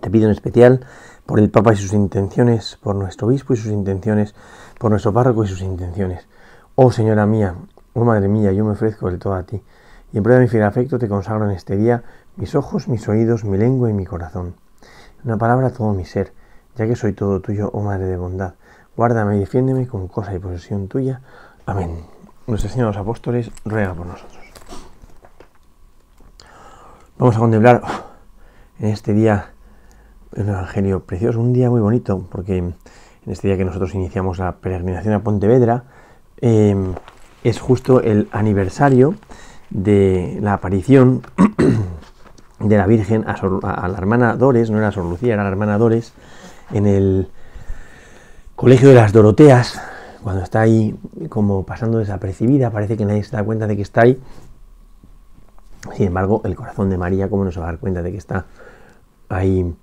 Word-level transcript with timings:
Te 0.00 0.10
pido 0.10 0.26
en 0.26 0.32
especial 0.32 0.84
por 1.26 1.38
el 1.38 1.50
Papa 1.50 1.72
y 1.72 1.76
sus 1.76 1.92
intenciones, 1.92 2.78
por 2.82 2.94
nuestro 2.96 3.28
obispo 3.28 3.54
y 3.54 3.56
sus 3.56 3.70
intenciones, 3.70 4.34
por 4.78 4.90
nuestro 4.90 5.12
párroco 5.12 5.44
y 5.44 5.48
sus 5.48 5.62
intenciones. 5.62 6.26
Oh 6.74 6.90
Señora 6.90 7.26
mía, 7.26 7.54
oh 7.94 8.04
Madre 8.04 8.28
mía, 8.28 8.52
yo 8.52 8.64
me 8.64 8.72
ofrezco 8.72 9.08
del 9.08 9.18
todo 9.18 9.34
a 9.34 9.44
ti, 9.44 9.62
y 10.12 10.16
en 10.16 10.22
prueba 10.22 10.40
de 10.40 10.46
mi 10.46 10.50
fiel 10.50 10.64
afecto 10.64 10.98
te 10.98 11.08
consagro 11.08 11.44
en 11.44 11.52
este 11.52 11.76
día 11.76 12.02
mis 12.36 12.54
ojos, 12.54 12.88
mis 12.88 13.08
oídos, 13.08 13.44
mi 13.44 13.58
lengua 13.58 13.90
y 13.90 13.92
mi 13.92 14.06
corazón. 14.06 14.54
Una 15.24 15.36
palabra 15.36 15.70
todo 15.70 15.92
mi 15.92 16.04
ser, 16.04 16.32
ya 16.76 16.86
que 16.86 16.96
soy 16.96 17.12
todo 17.12 17.40
tuyo, 17.40 17.70
oh 17.72 17.82
Madre 17.82 18.06
de 18.06 18.16
bondad. 18.16 18.54
Guárdame 18.96 19.36
y 19.36 19.40
defiéndeme 19.40 19.86
con 19.86 20.08
cosa 20.08 20.34
y 20.34 20.38
posesión 20.38 20.88
tuya. 20.88 21.20
Amén. 21.66 22.04
Nuestro 22.46 22.70
Señor 22.70 22.88
los 22.88 22.96
Apóstoles 22.96 23.50
ruega 23.64 23.94
por 23.94 24.06
nosotros. 24.06 24.42
Vamos 27.18 27.36
a 27.36 27.38
contemplar 27.38 27.82
en 28.80 28.88
este 28.88 29.12
día 29.12 29.51
un 30.36 30.48
Evangelio 30.48 31.00
precioso, 31.00 31.40
un 31.40 31.52
día 31.52 31.70
muy 31.70 31.80
bonito, 31.80 32.26
porque 32.30 32.58
en 32.58 32.74
este 33.26 33.48
día 33.48 33.56
que 33.56 33.64
nosotros 33.64 33.94
iniciamos 33.94 34.38
la 34.38 34.52
peregrinación 34.52 35.14
a 35.14 35.22
Pontevedra, 35.22 35.84
em, 36.40 36.94
es 37.44 37.60
justo 37.60 38.00
el 38.00 38.28
aniversario 38.32 39.14
de 39.70 40.38
la 40.40 40.54
aparición 40.54 41.22
de 42.60 42.76
la 42.76 42.86
Virgen 42.86 43.24
a, 43.26 43.88
la 43.88 43.98
hermana 43.98 44.36
Dores, 44.36 44.70
no 44.70 44.78
era 44.78 44.92
Sor 44.92 45.04
Lucía, 45.04 45.34
era 45.34 45.42
la 45.42 45.50
hermana 45.50 45.78
Dores, 45.78 46.12
en 46.72 46.86
el 46.86 47.28
colegio 48.56 48.88
de 48.88 48.94
las 48.94 49.12
Doroteas, 49.12 49.80
cuando 50.22 50.42
está 50.42 50.60
ahí 50.60 50.94
como 51.28 51.64
pasando 51.64 51.98
desapercibida, 51.98 52.70
parece 52.70 52.96
que 52.96 53.04
nadie 53.04 53.24
se 53.24 53.36
da 53.36 53.42
cuenta 53.42 53.66
de 53.66 53.76
que 53.76 53.82
está 53.82 54.02
ahí. 54.02 54.20
Sin 55.96 56.06
embargo, 56.06 56.42
el 56.44 56.54
corazón 56.54 56.88
de 56.90 56.96
María, 56.96 57.28
¿cómo 57.28 57.44
no 57.44 57.50
se 57.50 57.58
va 57.58 57.66
a 57.66 57.72
dar 57.72 57.80
cuenta 57.80 58.02
de 58.02 58.12
que 58.12 58.18
está 58.18 58.46
ahí 59.28 59.74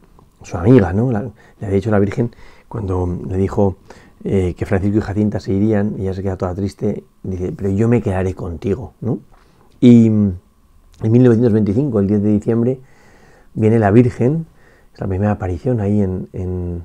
su 0.43 0.57
amiga, 0.57 0.93
¿no? 0.93 1.11
le 1.11 1.17
había 1.61 1.75
dicho 1.75 1.91
la 1.91 1.99
Virgen 1.99 2.31
cuando 2.67 3.19
le 3.27 3.37
dijo 3.37 3.77
eh, 4.23 4.53
que 4.57 4.65
Francisco 4.65 4.97
y 4.97 5.01
Jacinta 5.01 5.39
se 5.39 5.53
irían, 5.53 5.95
y 5.97 6.01
ella 6.03 6.13
se 6.13 6.21
queda 6.21 6.37
toda 6.37 6.53
triste, 6.53 7.03
dice, 7.23 7.53
pero 7.55 7.69
yo 7.69 7.87
me 7.87 8.01
quedaré 8.01 8.33
contigo, 8.33 8.93
¿no? 8.99 9.19
Y 9.79 10.07
en 10.07 10.39
1925, 11.01 11.99
el 11.99 12.07
10 12.07 12.23
de 12.23 12.29
diciembre, 12.29 12.79
viene 13.53 13.79
la 13.79 13.91
Virgen, 13.91 14.45
es 14.93 14.99
la 14.99 15.07
primera 15.07 15.31
aparición 15.31 15.79
ahí 15.79 16.01
en, 16.01 16.83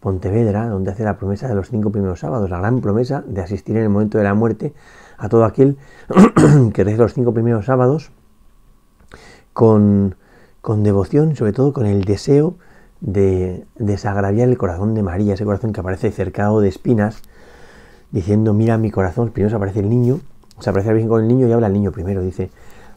Pontevedra, 0.00 0.68
donde 0.68 0.90
hace 0.90 1.02
la 1.02 1.16
promesa 1.16 1.48
de 1.48 1.54
los 1.54 1.70
cinco 1.70 1.90
primeros 1.90 2.20
sábados, 2.20 2.50
la 2.50 2.58
gran 2.58 2.82
promesa 2.82 3.24
de 3.26 3.40
asistir 3.40 3.78
en 3.78 3.84
el 3.84 3.88
momento 3.88 4.18
de 4.18 4.24
la 4.24 4.34
muerte 4.34 4.74
a 5.16 5.30
todo 5.30 5.46
aquel 5.46 5.78
que 6.74 6.84
reza 6.84 6.98
los 6.98 7.14
cinco 7.14 7.32
primeros 7.32 7.64
sábados 7.64 8.10
con, 9.54 10.16
con 10.60 10.82
devoción, 10.82 11.36
sobre 11.36 11.54
todo 11.54 11.72
con 11.72 11.86
el 11.86 12.04
deseo 12.04 12.56
de 13.04 13.66
desagraviar 13.76 14.48
el 14.48 14.56
corazón 14.56 14.94
de 14.94 15.02
María, 15.02 15.34
ese 15.34 15.44
corazón 15.44 15.74
que 15.74 15.80
aparece 15.80 16.10
cercado 16.10 16.60
de 16.60 16.68
espinas, 16.68 17.20
diciendo, 18.10 18.54
mira 18.54 18.78
mi 18.78 18.90
corazón, 18.90 19.30
primero 19.30 19.50
se 19.50 19.56
aparece 19.56 19.80
el 19.80 19.90
niño, 19.90 20.20
se 20.58 20.70
aparece 20.70 20.88
la 20.88 20.94
Virgen 20.94 21.10
con 21.10 21.22
el 21.22 21.28
niño 21.28 21.46
y 21.46 21.52
habla 21.52 21.66
el 21.66 21.74
niño 21.74 21.92
primero, 21.92 22.22
dice, 22.22 22.50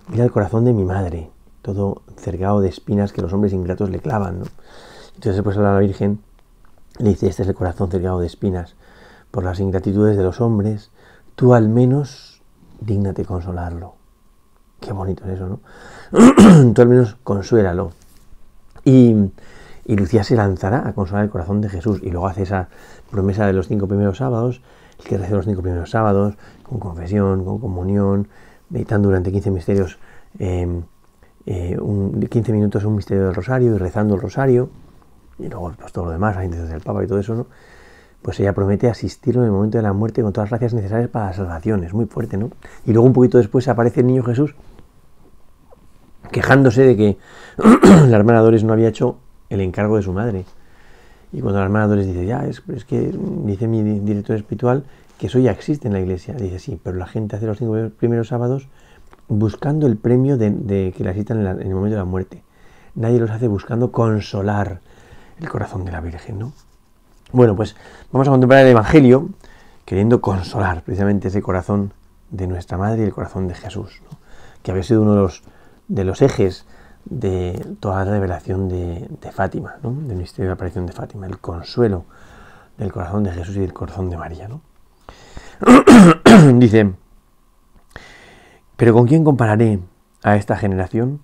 mira 0.08 0.24
el 0.24 0.32
corazón 0.32 0.64
de 0.64 0.72
mi 0.72 0.86
madre, 0.86 1.30
todo 1.62 2.04
cercado 2.16 2.62
de 2.62 2.70
espinas 2.70 3.12
que 3.12 3.22
los 3.22 3.34
hombres 3.34 3.52
ingratos 3.52 3.90
le 3.90 4.00
clavan, 4.00 4.40
¿no? 4.40 4.46
Entonces 5.08 5.36
después 5.36 5.58
habla 5.58 5.74
la 5.74 5.80
Virgen, 5.80 6.22
le 7.00 7.10
dice, 7.10 7.28
este 7.28 7.44
es 7.44 7.50
el 7.50 7.56
corazón 7.56 7.92
cercado 7.92 8.22
de 8.22 8.28
espinas, 8.28 8.76
por 9.30 9.44
las 9.44 9.60
ingratitudes 9.60 10.16
de 10.16 10.24
los 10.24 10.40
hombres, 10.40 10.90
tú 11.36 11.54
al 11.54 11.68
menos 11.68 12.42
dignate 12.80 13.26
consolarlo. 13.26 13.96
Qué 14.80 14.94
bonito 14.94 15.26
es 15.26 15.32
eso, 15.32 15.48
¿no? 15.50 16.72
tú 16.74 16.82
al 16.82 16.88
menos 16.88 17.18
consuélalo. 17.26 17.92
Y 18.86 19.32
y 19.88 19.96
Lucía 19.96 20.24
se 20.26 20.36
lanzará 20.36 20.86
a 20.86 20.94
consolar 20.94 21.24
el 21.24 21.30
corazón 21.30 21.62
de 21.62 21.70
Jesús 21.70 22.02
y 22.04 22.12
luego 22.12 22.28
hace 22.28 22.44
esa 22.44 22.68
promesa 23.10 23.48
de 23.48 23.54
los 23.54 23.70
cinco 23.70 23.88
primeros 23.88 24.18
sábados, 24.18 24.62
el 25.00 25.06
que 25.06 25.18
reza 25.18 25.36
los 25.36 25.46
cinco 25.46 25.62
primeros 25.62 25.90
sábados, 25.90 26.36
con 26.62 26.80
confesión, 26.80 27.46
con 27.46 27.58
comunión, 27.60 28.28
meditando 28.70 29.08
durante 29.08 29.32
15 29.32 29.50
misterios, 29.50 29.98
em, 30.40 30.84
eh, 31.46 31.78
15 32.30 32.52
minutos 32.52 32.84
un 32.84 32.98
misterio 32.98 33.28
del 33.28 33.34
rosario 33.34 33.76
y 33.76 33.78
rezando 33.78 34.16
el 34.16 34.22
rosario, 34.22 34.70
y 35.40 35.48
luego 35.48 35.72
pues, 35.80 35.94
todo 35.94 36.06
lo 36.06 36.12
demás, 36.12 36.36
la 36.36 36.44
intenciones 36.44 36.74
del 36.74 36.82
Papa 36.82 37.06
y 37.06 37.08
todo 37.08 37.20
eso, 37.20 37.36
¿no? 37.36 37.48
Pues 38.22 38.38
ella 38.42 38.52
promete 38.52 38.90
asistirlo 38.90 39.42
en 39.42 39.46
el 39.46 39.52
momento 39.54 39.78
de 39.78 39.84
la 39.84 39.94
muerte 39.94 40.22
con 40.22 40.34
todas 40.34 40.52
las 40.52 40.60
gracias 40.60 40.74
necesarias 40.74 41.10
para 41.10 41.28
la 41.28 41.34
salvación, 41.34 41.86
es 41.86 41.94
muy 41.94 42.08
fuerte, 42.08 42.36
¿no? 42.36 42.50
Y 42.86 42.92
luego 42.92 43.08
un 43.08 43.14
poquito 43.14 43.38
después 43.38 43.70
aparece 43.70 44.02
el 44.02 44.08
niño 44.08 44.24
Jesús 44.24 44.54
quejándose 46.30 46.82
de 46.84 46.98
que 46.98 47.18
la 48.10 48.18
hermana 48.18 48.42
Dores 48.42 48.66
no 48.66 48.74
había 48.74 48.90
hecho 48.90 49.18
el 49.50 49.62
encargo 49.62 49.98
de 49.98 50.04
su 50.04 50.14
madre. 50.14 50.46
Y 51.34 51.42
cuando 51.42 51.60
la 51.60 51.66
hermana 51.66 51.94
les 51.96 52.08
dice, 52.08 52.26
ya, 52.26 52.46
es, 52.46 52.64
es, 52.74 52.86
que 52.86 53.12
dice 53.44 53.68
mi 53.68 53.84
director 54.00 54.36
espiritual 54.36 54.84
que 55.18 55.28
eso 55.28 55.40
ya 55.40 55.52
existe 55.52 55.88
en 55.88 55.94
la 55.94 56.00
iglesia. 56.00 56.36
Dice, 56.36 56.60
sí, 56.60 56.80
pero 56.82 56.98
la 56.98 57.08
gente 57.08 57.36
hace 57.36 57.46
los 57.46 57.58
cinco 57.58 57.76
primeros 57.98 58.28
sábados 58.28 58.68
buscando 59.28 59.88
el 59.88 59.98
premio 59.98 60.38
de, 60.38 60.94
que 60.96 61.04
la 61.04 61.14
citan 61.14 61.46
en, 61.46 61.62
el 61.62 61.74
momento 61.74 61.96
de 61.96 62.02
la 62.02 62.06
muerte. 62.06 62.44
Nadie 62.96 63.20
los 63.20 63.30
hace 63.30 63.48
buscando 63.48 63.92
consolar 63.92 64.82
el 65.40 65.50
corazón 65.50 65.86
de 65.86 65.92
la 65.92 66.02
Virgen, 66.02 66.40
¿no? 66.40 66.54
Bueno, 67.32 67.56
pues 67.56 67.76
vamos 68.12 68.28
a 68.28 68.32
contemplar 68.32 68.62
el 68.66 68.72
Evangelio 68.72 69.30
queriendo 69.86 70.22
consolar 70.22 70.84
precisamente 70.84 71.28
ese 71.28 71.42
corazón 71.42 71.94
de 72.32 72.48
nuestra 72.48 72.78
Madre 72.78 73.02
y 73.02 73.06
el 73.06 73.14
corazón 73.14 73.48
de 73.48 73.56
Jesús, 73.56 74.02
que 74.64 74.72
había 74.72 74.84
sido 74.84 75.02
uno 75.02 75.14
de 75.14 75.22
los, 75.22 75.44
de 75.88 76.04
los 76.04 76.22
ejes 76.22 76.66
de 77.10 77.76
toda 77.80 78.04
la 78.06 78.12
revelación 78.12 78.68
de, 78.70 79.32
Fátima, 79.32 79.76
del 79.82 80.18
misterio 80.18 80.46
de 80.46 80.50
la 80.50 80.54
aparición 80.54 80.86
de 80.86 80.94
Fátima, 80.94 81.28
el 81.28 81.40
consuelo 81.40 82.06
del 82.78 82.92
corazón 82.92 83.24
de 83.24 83.32
Jesús 83.32 83.58
y 83.58 83.62
del 83.62 83.74
corazón 83.74 84.10
de 84.10 84.18
María. 84.18 84.48
¿no? 84.48 84.62
Dice, 86.60 86.94
pero 88.76 88.94
¿con 88.94 89.08
quién 89.08 89.24
compararé 89.24 89.80
a 90.24 90.36
esta 90.36 90.56
generación? 90.56 91.22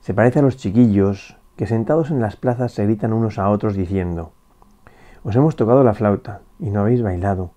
Se 0.00 0.14
parece 0.14 0.38
a 0.38 0.42
los 0.42 0.56
chiquillos 0.56 1.36
que 1.56 1.66
sentados 1.66 2.10
en 2.10 2.20
las 2.20 2.36
plazas 2.36 2.72
se 2.72 2.84
gritan 2.84 3.12
unos 3.12 3.38
a 3.38 3.48
otros 3.48 3.74
diciendo, 3.74 4.32
os 5.24 5.36
hemos 5.36 5.56
tocado 5.56 5.84
la 5.84 5.94
flauta 5.94 6.40
y 6.58 6.70
no 6.70 6.80
habéis 6.80 7.02
bailado, 7.02 7.52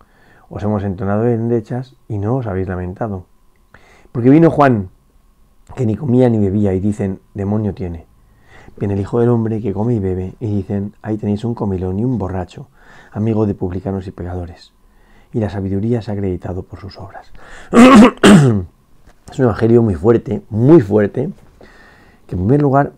os 0.49 0.63
hemos 0.63 0.83
entonado 0.83 1.27
endechas 1.27 1.95
y 2.07 2.17
no 2.17 2.35
os 2.35 2.47
habéis 2.47 2.67
lamentado. 2.67 3.25
Porque 4.11 4.29
vino 4.29 4.49
Juan, 4.49 4.89
que 5.73 5.85
ni 5.85 5.95
comía 5.95 6.29
ni 6.29 6.39
bebía 6.39 6.73
y 6.73 6.79
dicen, 6.79 7.19
demonio 7.33 7.73
tiene. 7.73 8.05
Viene 8.77 8.93
el 8.93 8.99
Hijo 8.99 9.19
del 9.19 9.29
Hombre 9.29 9.61
que 9.61 9.73
come 9.73 9.95
y 9.95 9.99
bebe 9.99 10.33
y 10.39 10.47
dicen, 10.47 10.93
ahí 11.01 11.17
tenéis 11.17 11.43
un 11.45 11.55
comilón 11.55 11.99
y 11.99 12.05
un 12.05 12.17
borracho, 12.17 12.67
amigo 13.11 13.45
de 13.45 13.55
publicanos 13.55 14.07
y 14.07 14.11
pecadores. 14.11 14.73
Y 15.33 15.39
la 15.39 15.49
sabiduría 15.49 16.01
se 16.01 16.11
ha 16.11 16.13
acreditado 16.13 16.63
por 16.63 16.79
sus 16.79 16.97
obras. 16.99 17.31
es 17.71 19.39
un 19.39 19.45
evangelio 19.45 19.81
muy 19.81 19.95
fuerte, 19.95 20.43
muy 20.49 20.81
fuerte, 20.81 21.29
que 22.27 22.35
en 22.35 22.41
primer 22.41 22.61
lugar 22.61 22.93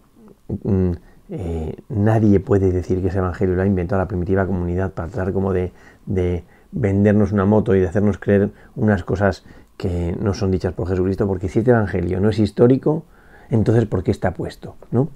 mm, 0.64 0.92
eh, 1.30 1.76
nadie 1.90 2.40
puede 2.40 2.72
decir 2.72 3.02
que 3.02 3.10
ese 3.10 3.18
evangelio 3.20 3.56
lo 3.56 3.62
ha 3.62 3.66
inventado 3.68 4.02
la 4.02 4.08
primitiva 4.08 4.46
comunidad 4.46 4.94
para 4.94 5.10
tratar 5.10 5.34
como 5.34 5.54
de, 5.54 5.74
de 6.06 6.44
vendernos 6.72 7.32
una 7.32 7.46
moto 7.46 7.76
y 7.76 7.80
de 7.80 7.88
hacernos 7.88 8.18
creer 8.18 8.52
unas 8.76 9.04
cosas 9.04 9.44
que 9.78 10.16
no 10.20 10.34
son 10.34 10.52
dichas 10.52 10.74
por 10.74 10.88
Jesucristo, 10.88 11.28
porque 11.28 11.50
si 11.50 11.60
este 11.60 11.72
Evangelio 11.72 12.20
no 12.20 12.30
es 12.30 12.40
histórico, 12.40 13.06
entonces 13.50 13.86
¿por 13.86 14.04
qué 14.04 14.12
está 14.12 14.34
puesto? 14.34 14.76
¿no? 14.92 15.10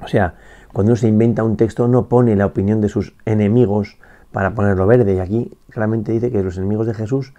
O 0.00 0.08
sea, 0.08 0.34
cuando 0.72 0.92
uno 0.92 0.96
se 0.96 1.08
inventa 1.08 1.42
un 1.42 1.56
texto 1.56 1.88
no 1.88 2.06
pone 2.06 2.36
la 2.36 2.46
opinión 2.46 2.80
de 2.80 2.88
sus 2.88 3.14
enemigos 3.24 3.98
para 4.30 4.54
ponerlo 4.54 4.86
verde, 4.86 5.14
y 5.14 5.18
aquí 5.18 5.56
claramente 5.70 6.12
dice 6.12 6.30
que 6.30 6.42
los 6.42 6.56
enemigos 6.58 6.86
de 6.86 6.94
Jesús 6.94 7.32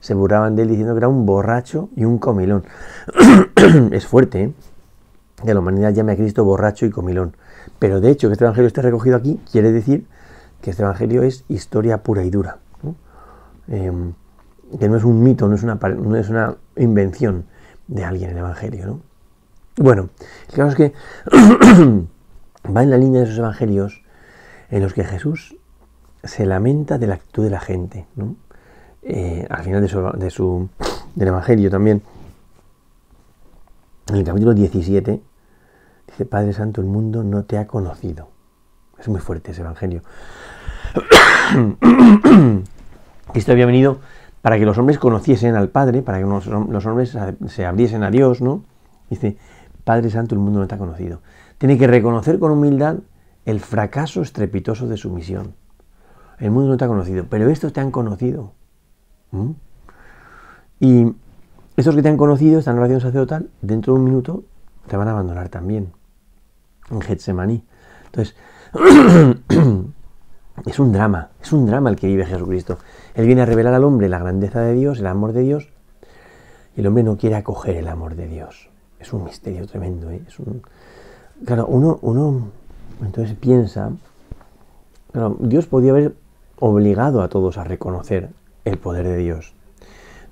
se 0.00 0.14
burlaban 0.14 0.54
de 0.54 0.62
él 0.62 0.68
diciendo 0.68 0.94
que 0.94 0.98
era 0.98 1.08
un 1.08 1.26
borracho 1.26 1.88
y 1.96 2.04
un 2.04 2.18
comilón. 2.18 2.64
es 3.90 4.06
fuerte, 4.06 4.42
¿eh? 4.42 4.52
Que 5.44 5.54
la 5.54 5.60
humanidad 5.60 5.92
llame 5.92 6.12
a 6.12 6.16
Cristo 6.16 6.44
borracho 6.44 6.86
y 6.86 6.90
comilón. 6.90 7.34
Pero 7.78 8.00
de 8.00 8.10
hecho 8.10 8.28
que 8.28 8.32
este 8.32 8.44
Evangelio 8.44 8.68
esté 8.68 8.82
recogido 8.82 9.16
aquí 9.16 9.40
quiere 9.50 9.72
decir 9.72 10.06
que 10.60 10.70
este 10.70 10.82
Evangelio 10.82 11.22
es 11.22 11.44
historia 11.48 12.02
pura 12.02 12.22
y 12.22 12.30
dura. 12.30 12.58
Em, 13.66 14.12
que 14.78 14.88
no 14.88 14.96
es 14.96 15.04
un 15.04 15.22
mito, 15.22 15.48
no 15.48 15.54
es 15.54 15.62
una, 15.62 15.74
no 15.74 16.16
es 16.16 16.28
una 16.28 16.56
invención 16.76 17.46
de 17.86 18.04
alguien 18.04 18.30
el 18.30 18.38
Evangelio. 18.38 18.86
¿no? 18.86 19.00
Bueno, 19.76 20.10
el 20.56 20.74
que 20.74 20.92
va 22.76 22.82
en 22.82 22.90
la 22.90 22.96
línea 22.96 23.20
de 23.20 23.26
esos 23.26 23.38
Evangelios 23.38 24.02
en 24.70 24.82
los 24.82 24.94
que 24.94 25.04
Jesús 25.04 25.56
se 26.22 26.46
lamenta 26.46 26.98
de 26.98 27.06
la 27.06 27.14
actitud 27.14 27.44
de 27.44 27.50
la 27.50 27.60
gente, 27.60 28.06
¿no? 28.16 28.36
Eh, 29.02 29.46
al 29.50 29.62
final 29.62 29.82
de 29.82 30.30
su, 30.30 30.68
del 31.14 31.28
Evangelio 31.28 31.70
también, 31.70 32.02
en 34.08 34.16
el 34.16 34.24
capítulo 34.24 34.54
17, 34.54 35.20
dice, 36.06 36.24
Padre 36.24 36.54
Santo, 36.54 36.80
el 36.80 36.86
mundo 36.86 37.22
no 37.22 37.44
te 37.44 37.58
ha 37.58 37.66
conocido. 37.66 38.28
Es 38.98 39.08
muy 39.08 39.20
fuerte 39.20 39.50
ese 39.50 39.60
Evangelio. 39.60 40.02
Esto 43.34 43.52
había 43.52 43.66
venido 43.66 43.98
para 44.44 44.58
que 44.58 44.66
los 44.66 44.76
hombres 44.76 44.98
conociesen 44.98 45.56
al 45.56 45.70
Padre, 45.70 46.02
para 46.02 46.18
que 46.18 46.26
los, 46.26 46.46
hombres 46.46 47.16
se 47.46 47.64
abriesen 47.64 48.02
a 48.02 48.10
Dios, 48.10 48.42
¿no? 48.42 48.62
Dice, 49.08 49.38
Padre 49.84 50.10
Santo, 50.10 50.34
el 50.34 50.40
mundo 50.42 50.60
no 50.60 50.66
ha 50.70 50.76
conocido. 50.76 51.22
Tiene 51.56 51.78
que 51.78 51.86
reconocer 51.86 52.38
con 52.38 52.52
humildad 52.52 52.96
el 53.46 53.58
fracaso 53.60 54.20
estrepitoso 54.20 54.86
de 54.86 54.98
su 54.98 55.08
misión. 55.08 55.54
El 56.38 56.50
mundo 56.50 56.76
no 56.76 56.84
ha 56.84 56.88
conocido, 56.88 57.24
pero 57.30 57.48
estos 57.48 57.72
te 57.72 57.80
han 57.80 57.90
conocido. 57.90 58.52
Y 60.78 61.14
estos 61.78 61.94
que 61.94 62.02
te 62.02 62.10
han 62.10 62.18
conocido, 62.18 62.58
esta 62.58 62.74
oración 62.74 63.00
sacerdotal, 63.00 63.48
dentro 63.62 63.94
de 63.94 64.00
un 64.00 64.04
minuto 64.04 64.44
te 64.88 64.98
van 64.98 65.08
a 65.08 65.12
abandonar 65.12 65.48
también. 65.48 65.90
En 66.90 67.00
Getsemaní. 67.00 67.64
Entonces, 68.12 68.36
es 70.66 70.78
un 70.78 70.92
drama, 70.92 71.30
es 71.42 71.52
un 71.52 71.66
drama 71.66 71.90
el 71.90 71.96
que 71.96 72.06
vive 72.06 72.24
Jesucristo. 72.24 72.78
Él 73.14 73.26
viene 73.26 73.42
a 73.42 73.46
revelar 73.46 73.74
al 73.74 73.84
hombre 73.84 74.08
la 74.08 74.18
grandeza 74.18 74.60
de 74.60 74.72
Dios, 74.72 75.00
el 75.00 75.06
amor 75.06 75.32
de 75.32 75.42
Dios, 75.42 75.68
y 76.76 76.80
el 76.80 76.86
hombre 76.86 77.02
no 77.02 77.16
quiere 77.16 77.36
acoger 77.36 77.76
el 77.76 77.88
amor 77.88 78.14
de 78.14 78.28
Dios. 78.28 78.70
Es 78.98 79.12
un 79.12 79.24
misterio 79.24 79.66
tremendo. 79.66 80.10
¿eh? 80.10 80.22
Es 80.26 80.38
un... 80.38 80.62
Claro, 81.44 81.66
uno, 81.66 81.98
uno 82.02 82.48
entonces 83.02 83.36
piensa, 83.36 83.90
claro, 85.12 85.36
Dios 85.40 85.66
podía 85.66 85.90
haber 85.90 86.14
obligado 86.58 87.22
a 87.22 87.28
todos 87.28 87.58
a 87.58 87.64
reconocer 87.64 88.30
el 88.64 88.78
poder 88.78 89.06
de 89.06 89.16
Dios. 89.16 89.54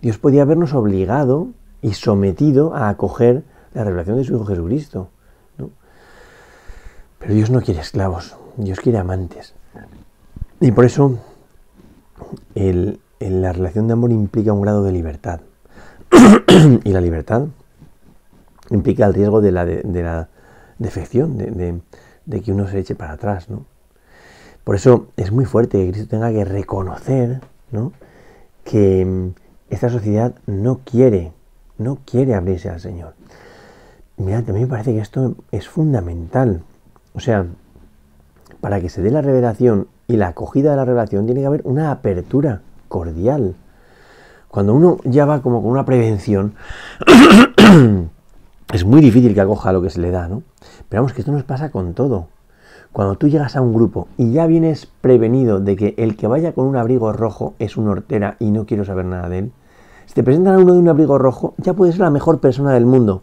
Dios 0.00 0.18
podía 0.18 0.42
habernos 0.42 0.72
obligado 0.74 1.48
y 1.82 1.94
sometido 1.94 2.74
a 2.74 2.88
acoger 2.88 3.44
la 3.74 3.84
revelación 3.84 4.16
de 4.16 4.24
su 4.24 4.34
Hijo 4.34 4.46
Jesucristo. 4.46 5.08
Pero 7.18 7.34
Dios 7.34 7.50
no 7.50 7.60
quiere 7.60 7.80
esclavos, 7.80 8.36
Dios 8.56 8.80
quiere 8.80 8.98
amantes. 8.98 9.54
Y 10.62 10.70
por 10.70 10.84
eso 10.84 11.18
la 12.54 13.52
relación 13.52 13.88
de 13.88 13.94
amor 13.94 14.12
implica 14.12 14.52
un 14.52 14.62
grado 14.62 14.84
de 14.84 14.92
libertad. 14.92 15.40
y 16.84 16.92
la 16.92 17.00
libertad 17.00 17.46
implica 18.70 19.04
el 19.06 19.12
riesgo 19.12 19.40
de 19.40 19.50
la, 19.50 19.66
de, 19.66 20.02
la 20.04 20.28
defección, 20.78 21.36
de, 21.36 21.80
de, 22.26 22.40
que 22.40 22.52
uno 22.52 22.68
se 22.68 22.78
eche 22.78 22.94
para 22.94 23.14
atrás. 23.14 23.50
¿no? 23.50 23.64
Por 24.62 24.76
eso 24.76 25.08
es 25.16 25.32
muy 25.32 25.46
fuerte 25.46 25.78
que 25.78 25.90
Cristo 25.90 26.08
tenga 26.08 26.30
que 26.30 26.44
reconocer 26.44 27.40
¿no? 27.72 27.92
que 28.62 29.04
mm, 29.04 29.30
esta 29.68 29.90
sociedad 29.90 30.32
no 30.46 30.78
quiere, 30.84 31.32
no 31.76 31.98
quiere 32.06 32.34
abrirse 32.34 32.68
al 32.68 32.78
Señor. 32.78 33.14
Mirad, 34.16 34.48
a 34.48 34.52
mí 34.52 34.60
me 34.60 34.68
parece 34.68 34.92
que 34.92 35.00
esto 35.00 35.34
es 35.50 35.68
fundamental. 35.68 36.62
O 37.14 37.20
sea, 37.20 37.46
para 38.60 38.80
que 38.80 38.88
se 38.88 39.02
dé 39.02 39.10
la 39.10 39.22
revelación 39.22 39.88
y 40.12 40.16
la 40.16 40.28
acogida 40.28 40.70
de 40.70 40.76
la 40.76 40.84
revelación 40.84 41.24
tiene 41.24 41.40
que 41.40 41.46
haber 41.46 41.62
una 41.64 41.90
apertura 41.90 42.60
cordial. 42.88 43.54
Cuando 44.48 44.74
uno 44.74 44.98
ya 45.04 45.24
va 45.24 45.40
como 45.40 45.62
con 45.62 45.70
una 45.70 45.86
prevención, 45.86 46.54
es 48.72 48.84
muy 48.84 49.00
difícil 49.00 49.32
que 49.32 49.40
acoja 49.40 49.72
lo 49.72 49.80
que 49.80 49.88
se 49.88 50.00
le 50.00 50.10
da, 50.10 50.28
¿no? 50.28 50.42
Pero 50.88 51.02
vamos, 51.02 51.14
que 51.14 51.22
esto 51.22 51.32
nos 51.32 51.44
pasa 51.44 51.70
con 51.70 51.94
todo. 51.94 52.28
Cuando 52.92 53.14
tú 53.14 53.28
llegas 53.28 53.56
a 53.56 53.62
un 53.62 53.72
grupo 53.72 54.08
y 54.18 54.32
ya 54.32 54.46
vienes 54.46 54.86
prevenido 55.00 55.60
de 55.60 55.76
que 55.76 55.94
el 55.96 56.16
que 56.16 56.26
vaya 56.26 56.52
con 56.52 56.66
un 56.66 56.76
abrigo 56.76 57.10
rojo 57.14 57.54
es 57.58 57.78
un 57.78 57.88
hortera 57.88 58.36
y 58.38 58.50
no 58.50 58.66
quiero 58.66 58.84
saber 58.84 59.06
nada 59.06 59.30
de 59.30 59.38
él, 59.38 59.52
si 60.04 60.12
te 60.12 60.22
presentan 60.22 60.56
a 60.56 60.58
uno 60.58 60.74
de 60.74 60.78
un 60.78 60.88
abrigo 60.88 61.16
rojo, 61.16 61.54
ya 61.56 61.72
puede 61.72 61.92
ser 61.92 62.02
la 62.02 62.10
mejor 62.10 62.38
persona 62.38 62.72
del 62.72 62.84
mundo. 62.84 63.22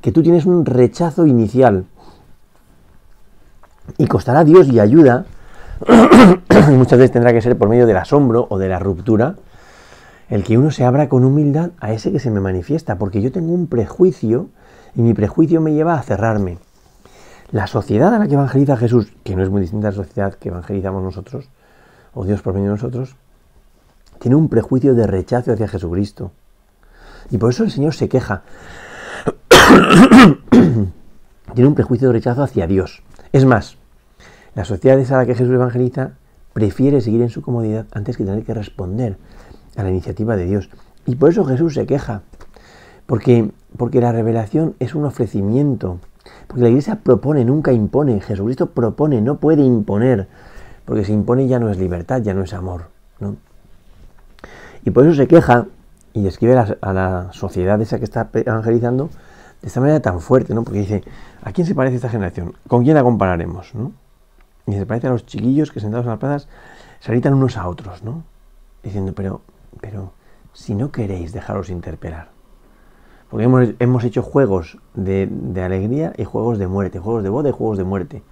Que 0.00 0.10
tú 0.10 0.24
tienes 0.24 0.44
un 0.44 0.66
rechazo 0.66 1.24
inicial. 1.26 1.84
Y 3.96 4.08
costará 4.08 4.42
Dios 4.42 4.66
y 4.66 4.80
ayuda. 4.80 5.26
muchas 6.70 6.98
veces 6.98 7.12
tendrá 7.12 7.32
que 7.32 7.42
ser 7.42 7.56
por 7.56 7.68
medio 7.68 7.86
del 7.86 7.96
asombro 7.96 8.46
o 8.50 8.58
de 8.58 8.68
la 8.68 8.78
ruptura. 8.78 9.36
El 10.28 10.42
que 10.42 10.58
uno 10.58 10.70
se 10.70 10.84
abra 10.84 11.08
con 11.08 11.24
humildad 11.24 11.70
a 11.78 11.92
ese 11.92 12.10
que 12.12 12.18
se 12.18 12.30
me 12.30 12.40
manifiesta. 12.40 12.96
Porque 12.96 13.22
yo 13.22 13.30
tengo 13.32 13.52
un 13.52 13.66
prejuicio 13.66 14.48
y 14.94 15.02
mi 15.02 15.14
prejuicio 15.14 15.60
me 15.60 15.72
lleva 15.72 15.94
a 15.94 16.02
cerrarme. 16.02 16.58
La 17.52 17.66
sociedad 17.66 18.12
a 18.14 18.18
la 18.18 18.26
que 18.26 18.34
evangeliza 18.34 18.76
Jesús, 18.76 19.12
que 19.22 19.36
no 19.36 19.42
es 19.42 19.50
muy 19.50 19.60
distinta 19.60 19.88
a 19.88 19.90
la 19.92 19.96
sociedad 19.96 20.34
que 20.34 20.48
evangelizamos 20.48 21.02
nosotros, 21.02 21.48
o 22.12 22.24
Dios 22.24 22.42
por 22.42 22.54
medio 22.54 22.66
de 22.66 22.72
nosotros, 22.72 23.14
tiene 24.18 24.34
un 24.34 24.48
prejuicio 24.48 24.94
de 24.94 25.06
rechazo 25.06 25.52
hacia 25.52 25.68
Jesucristo. 25.68 26.32
Y 27.30 27.38
por 27.38 27.50
eso 27.50 27.62
el 27.62 27.70
Señor 27.70 27.94
se 27.94 28.08
queja. 28.08 28.42
tiene 31.54 31.68
un 31.68 31.74
prejuicio 31.74 32.08
de 32.08 32.14
rechazo 32.14 32.42
hacia 32.42 32.66
Dios. 32.66 33.02
Es 33.32 33.44
más, 33.44 33.76
la 34.56 34.64
sociedad 34.64 34.98
a 34.98 35.16
la 35.18 35.26
que 35.26 35.36
Jesús 35.36 35.54
evangeliza 35.54 36.14
prefiere 36.52 37.00
seguir 37.00 37.22
en 37.22 37.28
su 37.28 37.42
comodidad 37.42 37.86
antes 37.92 38.16
que 38.16 38.24
tener 38.24 38.42
que 38.42 38.54
responder 38.54 39.16
a 39.76 39.84
la 39.84 39.90
iniciativa 39.90 40.36
de 40.36 40.46
Dios. 40.46 40.68
Y 41.06 41.14
por 41.14 41.30
eso 41.30 41.44
Jesús 41.44 41.74
se 41.74 41.86
queja. 41.86 42.22
Porque, 43.06 43.52
porque 43.76 44.00
la 44.00 44.10
revelación 44.10 44.74
es 44.80 44.96
un 44.96 45.04
ofrecimiento 45.04 46.00
porque 46.46 46.62
la 46.62 46.68
iglesia 46.68 47.00
propone, 47.02 47.44
nunca 47.44 47.72
impone. 47.72 48.20
Jesucristo 48.20 48.70
propone, 48.70 49.20
no 49.20 49.38
puede 49.38 49.62
imponer. 49.62 50.28
Porque 50.84 51.04
si 51.04 51.12
impone 51.12 51.48
ya 51.48 51.58
no 51.58 51.70
es 51.70 51.78
libertad, 51.78 52.22
ya 52.22 52.34
no 52.34 52.42
es 52.42 52.52
amor. 52.54 52.88
Y 54.84 54.90
por 54.90 55.04
eso 55.04 55.14
se 55.14 55.26
queja 55.26 55.66
y 56.12 56.22
describe 56.22 56.56
a 56.80 56.92
la, 56.92 57.28
sociedad 57.32 57.80
esa 57.80 57.98
que 57.98 58.04
está 58.04 58.28
evangelizando 58.32 59.10
de 59.60 59.68
esta 59.68 59.80
manera 59.80 60.00
tan 60.00 60.20
fuerte, 60.20 60.54
¿no? 60.54 60.62
Porque 60.62 60.80
dice, 60.80 61.02
¿a 61.42 61.52
quién 61.52 61.66
se 61.66 61.74
parece 61.74 61.96
esta 61.96 62.08
generación? 62.08 62.54
¿Con 62.68 62.84
quién 62.84 62.94
la 62.94 63.02
compararemos? 63.02 63.74
¿no? 63.74 63.92
Y 64.66 64.72
se 64.74 64.86
parece 64.86 65.06
a 65.06 65.10
los 65.10 65.26
chiquillos 65.26 65.70
que 65.70 65.80
sentados 65.80 66.06
en 66.06 66.10
las 66.10 66.18
plazas 66.18 66.48
se 67.00 67.12
gritan 67.12 67.34
unos 67.34 67.56
a 67.56 67.68
otros, 67.68 68.02
¿no? 68.02 68.24
Diciendo, 68.82 69.12
pero, 69.14 69.42
pero, 69.80 70.12
si 70.52 70.74
no 70.74 70.90
queréis 70.90 71.32
dejaros 71.32 71.70
interpelar, 71.70 72.30
porque 73.30 73.74
hemos, 73.78 74.04
hecho 74.04 74.22
juegos 74.22 74.78
de, 74.94 75.28
alegría 75.64 76.12
y 76.16 76.24
juegos 76.24 76.58
de 76.58 76.68
muerte, 76.68 77.00
juegos 77.00 77.22
de 77.24 77.28
boda 77.28 77.48
y 77.48 77.52
juegos 77.52 77.78
de 77.78 77.84
muerte. 77.84 78.22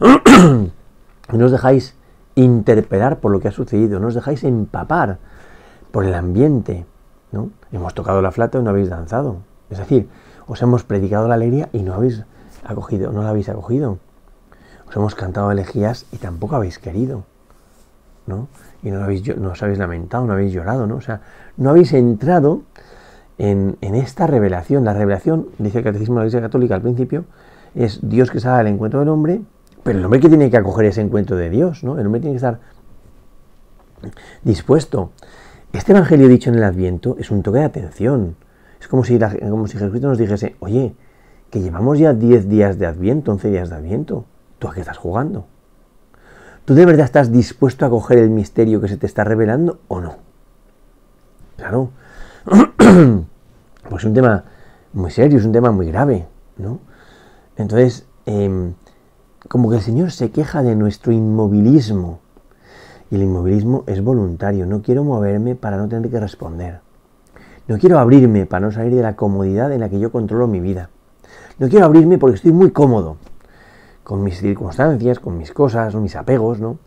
no 1.32 1.44
os 1.44 1.52
dejáis 1.52 1.96
interpelar 2.34 3.20
por 3.20 3.30
lo 3.30 3.38
que 3.38 3.48
ha 3.48 3.52
sucedido, 3.52 4.00
no 4.00 4.08
os 4.08 4.14
dejáis 4.14 4.42
empapar 4.42 5.18
por 5.92 6.04
el 6.04 6.14
ambiente. 6.14 6.84
¿no? 7.30 7.50
Hemos 7.70 7.94
tocado 7.94 8.20
la 8.22 8.32
flauta 8.32 8.58
y 8.58 8.62
no 8.62 8.70
habéis 8.70 8.90
danzado. 8.90 9.36
Es 9.70 9.78
decir, 9.78 10.08
os 10.46 10.60
hemos 10.62 10.82
predicado 10.82 11.28
la 11.28 11.34
alegría 11.34 11.68
y 11.72 11.82
no 11.82 11.94
habéis 11.94 12.24
acogido, 12.64 13.12
no 13.12 13.22
la 13.22 13.30
habéis 13.30 13.48
acogido. 13.48 13.98
Os 14.94 14.98
hemos 14.98 15.16
cantado 15.16 15.50
elegías 15.50 16.06
y 16.12 16.18
tampoco 16.18 16.54
habéis 16.54 16.78
querido. 16.78 17.24
¿no? 18.28 18.46
Y 18.84 18.92
no 18.92 19.50
os 19.50 19.62
habéis 19.64 19.78
lamentado, 19.78 20.24
no 20.24 20.34
habéis 20.34 20.52
llorado, 20.52 20.86
¿no? 20.86 20.94
O 20.94 21.00
sea, 21.00 21.20
no 21.56 21.70
habéis 21.70 21.92
entrado 21.94 22.62
en, 23.36 23.76
esta 23.80 24.28
revelación. 24.28 24.84
La 24.84 24.94
revelación, 24.94 25.48
dice 25.58 25.78
el 25.78 25.84
Catecismo 25.84 26.14
de 26.14 26.20
la 26.20 26.24
Iglesia 26.26 26.42
Católica 26.42 26.76
al 26.76 26.82
principio, 26.82 27.24
es 27.74 27.98
Dios 28.08 28.30
que 28.30 28.38
sale 28.38 28.60
al 28.60 28.66
encuentro 28.68 29.00
del 29.00 29.08
hombre, 29.08 29.40
pero 29.82 29.98
el 29.98 30.04
hombre 30.04 30.20
que 30.20 30.28
tiene 30.28 30.48
que 30.48 30.58
acoger 30.58 30.86
ese 30.86 31.00
encuentro 31.00 31.36
de 31.36 31.50
Dios, 31.50 31.82
¿no? 31.82 31.98
El 31.98 32.06
hombre 32.06 32.20
tiene 32.20 32.34
que 32.34 32.36
estar 32.36 32.60
dispuesto. 34.44 35.10
Este 35.72 35.90
evangelio 35.90 36.28
dicho 36.28 36.50
en 36.50 36.56
el 36.56 36.62
Adviento 36.62 37.16
es 37.18 37.32
un 37.32 37.42
toque 37.42 37.58
de 37.58 37.64
atención. 37.64 38.36
Es 38.80 38.86
como 38.86 39.02
si, 39.02 39.18
como 39.18 39.66
si 39.66 39.76
Jesucristo 39.76 40.06
nos 40.06 40.18
dijese, 40.18 40.54
oye, 40.60 40.94
que 41.50 41.60
llevamos 41.60 41.98
ya 41.98 42.14
10 42.14 42.48
días 42.48 42.78
de 42.78 42.86
Adviento, 42.86 43.32
11 43.32 43.50
días 43.50 43.70
de 43.70 43.74
Adviento. 43.74 44.26
¿Tú 44.64 44.70
a 44.70 44.72
qué 44.72 44.80
estás 44.80 44.96
jugando? 44.96 45.44
¿Tú 46.64 46.72
de 46.72 46.86
verdad 46.86 47.04
estás 47.04 47.30
dispuesto 47.30 47.84
a 47.84 47.88
acoger 47.88 48.16
el 48.16 48.30
misterio 48.30 48.80
que 48.80 48.88
se 48.88 48.96
te 48.96 49.04
está 49.04 49.22
revelando 49.22 49.80
o 49.88 50.00
no? 50.00 50.16
Claro, 51.58 51.90
pues 53.90 54.02
es 54.02 54.04
un 54.06 54.14
tema 54.14 54.44
muy 54.94 55.10
serio, 55.10 55.38
es 55.38 55.44
un 55.44 55.52
tema 55.52 55.70
muy 55.70 55.88
grave, 55.88 56.26
¿no? 56.56 56.78
Entonces, 57.58 58.06
em, 58.24 58.72
como 59.50 59.68
que 59.68 59.76
el 59.76 59.82
Señor 59.82 60.12
se 60.12 60.30
queja 60.30 60.62
de 60.62 60.74
nuestro 60.74 61.12
inmovilismo. 61.12 62.20
Y 63.10 63.16
el 63.16 63.24
inmovilismo 63.24 63.84
es 63.86 64.02
voluntario. 64.02 64.64
No 64.64 64.80
quiero 64.80 65.04
moverme 65.04 65.56
para 65.56 65.76
no 65.76 65.90
tener 65.90 66.10
que 66.10 66.20
responder. 66.20 66.80
No 67.68 67.76
quiero 67.76 67.98
abrirme 67.98 68.46
para 68.46 68.64
no 68.64 68.72
salir 68.72 68.94
de 68.94 69.02
la 69.02 69.14
comodidad 69.14 69.70
en 69.72 69.80
la 69.80 69.90
que 69.90 70.00
yo 70.00 70.10
controlo 70.10 70.46
mi 70.46 70.60
vida. 70.60 70.88
No 71.58 71.68
quiero 71.68 71.84
abrirme 71.84 72.16
porque 72.16 72.36
estoy 72.36 72.52
muy 72.52 72.70
cómodo 72.70 73.18
con 74.04 74.22
mis 74.22 74.38
circunstancias, 74.38 75.18
con 75.18 75.36
mis 75.36 75.52
cosas, 75.52 75.94
mis 75.96 76.14
apegos, 76.14 76.60
¿no? 76.60 76.78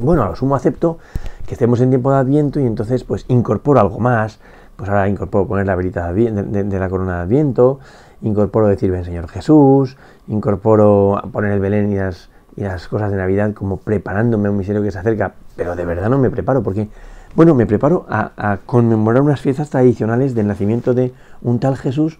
Bueno, 0.00 0.22
a 0.22 0.28
lo 0.28 0.36
sumo 0.36 0.54
acepto 0.54 0.98
que 1.46 1.54
estemos 1.54 1.80
en 1.80 1.90
tiempo 1.90 2.12
de 2.12 2.18
Adviento 2.18 2.60
y 2.60 2.66
entonces 2.66 3.02
pues 3.02 3.24
incorporo 3.28 3.80
algo 3.80 3.98
más. 3.98 4.38
Pues 4.76 4.88
ahora 4.88 5.08
incorporo 5.08 5.46
poner 5.46 5.66
la 5.66 5.74
velita 5.74 6.12
de, 6.12 6.78
la 6.78 6.88
corona 6.88 7.16
de 7.16 7.22
Adviento, 7.22 7.80
incorporo 8.22 8.68
decir 8.68 8.90
ven 8.90 9.04
Señor 9.04 9.28
Jesús, 9.28 9.98
incorporo 10.28 11.20
poner 11.32 11.52
el 11.52 11.60
Belén 11.60 11.92
y 11.92 11.96
las, 11.96 12.30
y 12.56 12.62
las 12.62 12.88
cosas 12.88 13.10
de 13.10 13.18
Navidad 13.18 13.52
como 13.52 13.78
preparándome 13.78 14.48
a 14.48 14.52
un 14.52 14.56
misterio 14.56 14.82
que 14.82 14.90
se 14.90 14.98
acerca, 14.98 15.34
pero 15.56 15.76
de 15.76 15.84
verdad 15.84 16.08
no 16.08 16.16
me 16.18 16.30
preparo 16.30 16.62
porque, 16.62 16.88
bueno, 17.34 17.54
me 17.54 17.66
preparo 17.66 18.06
a, 18.08 18.58
conmemorar 18.64 19.22
unas 19.22 19.40
fiestas 19.40 19.68
tradicionales 19.68 20.34
del 20.34 20.46
nacimiento 20.46 20.94
de 20.94 21.12
un 21.42 21.58
tal 21.58 21.76
Jesús 21.76 22.18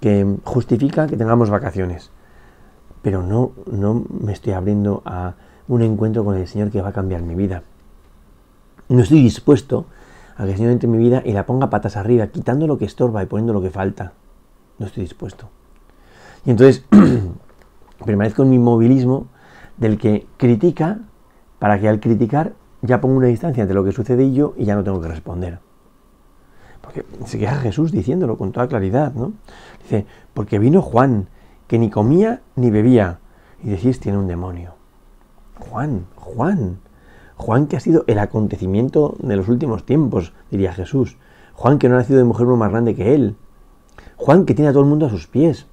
que 0.00 0.26
justifica 0.44 1.06
que 1.06 1.16
tengamos 1.16 1.48
vacaciones. 1.48 2.10
Pero 3.02 3.22
no, 3.22 3.52
no 3.70 4.04
me 4.08 4.32
estoy 4.32 4.52
abriendo 4.52 5.02
a 5.04 5.34
un 5.68 5.82
encuentro 5.82 6.24
con 6.24 6.36
el 6.36 6.46
Señor 6.46 6.70
que 6.70 6.80
va 6.80 6.88
a 6.88 6.92
cambiar 6.92 7.22
mi 7.22 7.34
vida. 7.34 7.62
No 8.88 9.02
estoy 9.02 9.22
dispuesto 9.22 9.86
a 10.36 10.44
que 10.44 10.50
el 10.50 10.56
Señor 10.56 10.72
entre 10.72 10.86
en 10.86 10.92
mi 10.92 10.98
vida 10.98 11.22
y 11.24 11.32
la 11.32 11.46
ponga 11.46 11.68
patas 11.68 11.96
arriba, 11.96 12.28
quitando 12.28 12.66
lo 12.66 12.78
que 12.78 12.84
estorba 12.84 13.22
y 13.22 13.26
poniendo 13.26 13.52
lo 13.52 13.60
que 13.60 13.70
falta. 13.70 14.12
No 14.78 14.86
estoy 14.86 15.02
dispuesto. 15.02 15.50
Y 16.44 16.50
entonces 16.50 16.84
permanezco 18.04 18.42
en 18.42 18.50
mi 18.50 18.56
inmovilismo 18.56 19.26
del 19.76 19.98
que 19.98 20.26
critica 20.36 20.98
para 21.58 21.78
que 21.80 21.88
al 21.88 22.00
criticar 22.00 22.54
ya 22.82 23.00
pongo 23.00 23.16
una 23.16 23.26
distancia 23.26 23.62
entre 23.62 23.74
lo 23.74 23.84
que 23.84 23.92
sucede 23.92 24.24
y 24.24 24.34
yo 24.34 24.54
y 24.56 24.64
ya 24.64 24.74
no 24.74 24.84
tengo 24.84 25.00
que 25.00 25.08
responder. 25.08 25.58
Porque 26.80 27.04
se 27.26 27.38
queja 27.38 27.56
Jesús 27.56 27.92
diciéndolo 27.92 28.38
con 28.38 28.52
toda 28.52 28.68
claridad, 28.68 29.12
¿no? 29.12 29.32
Dice, 29.82 30.06
porque 30.32 30.58
vino 30.58 30.80
Juan, 30.80 31.28
que 31.68 31.78
ni 31.78 31.90
comía 31.90 32.42
ni 32.56 32.70
bebía, 32.70 33.20
y 33.62 33.68
decís 33.68 34.00
tiene 34.00 34.18
un 34.18 34.26
demonio. 34.26 34.74
Juan, 35.58 36.06
Juan, 36.16 36.80
Juan 37.36 37.66
que 37.68 37.76
ha 37.76 37.80
sido 37.80 38.04
el 38.08 38.18
acontecimiento 38.18 39.14
de 39.20 39.36
los 39.36 39.48
últimos 39.48 39.86
tiempos, 39.86 40.32
diría 40.50 40.72
Jesús. 40.72 41.16
Juan 41.54 41.78
que 41.78 41.88
no 41.88 41.94
ha 41.94 41.98
nacido 41.98 42.18
de 42.18 42.24
mujer 42.24 42.46
más 42.46 42.70
grande 42.70 42.94
que 42.94 43.14
él. 43.14 43.36
Juan 44.16 44.44
que 44.44 44.54
tiene 44.54 44.68
a 44.68 44.72
todo 44.72 44.82
el 44.82 44.88
mundo 44.88 45.06
a 45.06 45.10
sus 45.10 45.26
pies. 45.26 45.66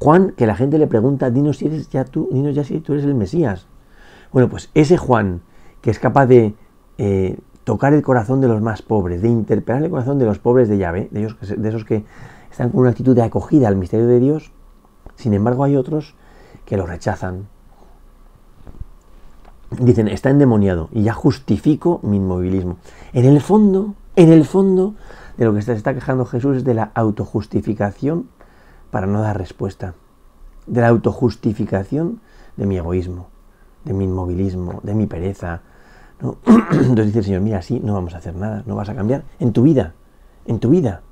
Juan 0.00 0.32
que 0.36 0.46
la 0.46 0.56
gente 0.56 0.78
le 0.78 0.86
pregunta, 0.86 1.30
dinos 1.30 1.58
si 1.58 1.66
eres 1.66 1.88
ya 1.90 2.04
tú, 2.04 2.28
dinos 2.32 2.54
ya 2.54 2.64
si 2.64 2.80
tú 2.80 2.94
eres 2.94 3.04
el 3.04 3.14
Mesías. 3.14 3.66
Bueno, 4.32 4.48
pues 4.48 4.70
ese 4.74 4.96
Juan 4.96 5.42
que 5.82 5.90
es 5.90 5.98
capaz 5.98 6.26
de 6.26 6.54
eh, 6.98 7.38
tocar 7.64 7.92
el 7.94 8.02
corazón 8.02 8.40
de 8.40 8.48
los 8.48 8.60
más 8.60 8.82
pobres, 8.82 9.22
de 9.22 9.28
interpelar 9.28 9.82
el 9.82 9.90
corazón 9.90 10.18
de 10.18 10.24
los 10.24 10.38
pobres 10.38 10.68
de 10.68 10.78
llave, 10.78 11.08
de, 11.10 11.20
ellos, 11.20 11.36
de 11.40 11.68
esos 11.68 11.84
que 11.84 12.04
están 12.50 12.70
con 12.70 12.80
una 12.80 12.90
actitud 12.90 13.14
de 13.14 13.22
acogida 13.22 13.68
al 13.68 13.76
misterio 13.76 14.06
de 14.06 14.20
Dios, 14.20 14.52
sin 15.20 15.34
embargo 15.34 15.64
hay 15.64 15.76
otros 15.76 16.14
que 16.64 16.76
lo 16.76 16.86
rechazan, 16.86 17.46
dicen, 19.78 20.08
está 20.08 20.30
endemoniado 20.30 20.88
y 20.92 21.02
ya 21.02 21.12
justifico 21.12 22.00
mi 22.02 22.16
inmovilismo. 22.16 22.78
En 23.12 23.24
el 23.24 23.40
fondo, 23.40 23.94
en 24.16 24.32
el 24.32 24.44
fondo 24.44 24.94
de 25.36 25.44
lo 25.44 25.54
que 25.54 25.62
se 25.62 25.72
está 25.72 25.94
quejando 25.94 26.24
Jesús 26.24 26.58
es 26.58 26.64
de 26.64 26.74
la 26.74 26.90
autojustificación 26.94 28.28
para 28.90 29.06
no 29.06 29.20
dar 29.20 29.38
respuesta, 29.38 29.94
de 30.66 30.80
la 30.80 30.88
autojustificación 30.88 32.20
de 32.56 32.66
mi 32.66 32.76
egoísmo, 32.76 33.28
de 33.84 33.92
mi 33.92 34.04
inmovilismo, 34.04 34.80
de 34.82 34.94
mi 34.94 35.06
pereza. 35.06 35.62
Entonces 36.20 37.06
dice 37.06 37.18
el 37.20 37.24
Señor, 37.24 37.40
mira, 37.40 37.58
así 37.58 37.80
no 37.80 37.94
vamos 37.94 38.14
a 38.14 38.18
hacer 38.18 38.34
nada, 38.34 38.62
no 38.66 38.74
vas 38.74 38.88
a 38.88 38.94
cambiar 38.94 39.24
en 39.38 39.52
tu 39.52 39.62
vida, 39.62 39.94
en 40.46 40.58
tu 40.58 40.70
vida. 40.70 41.02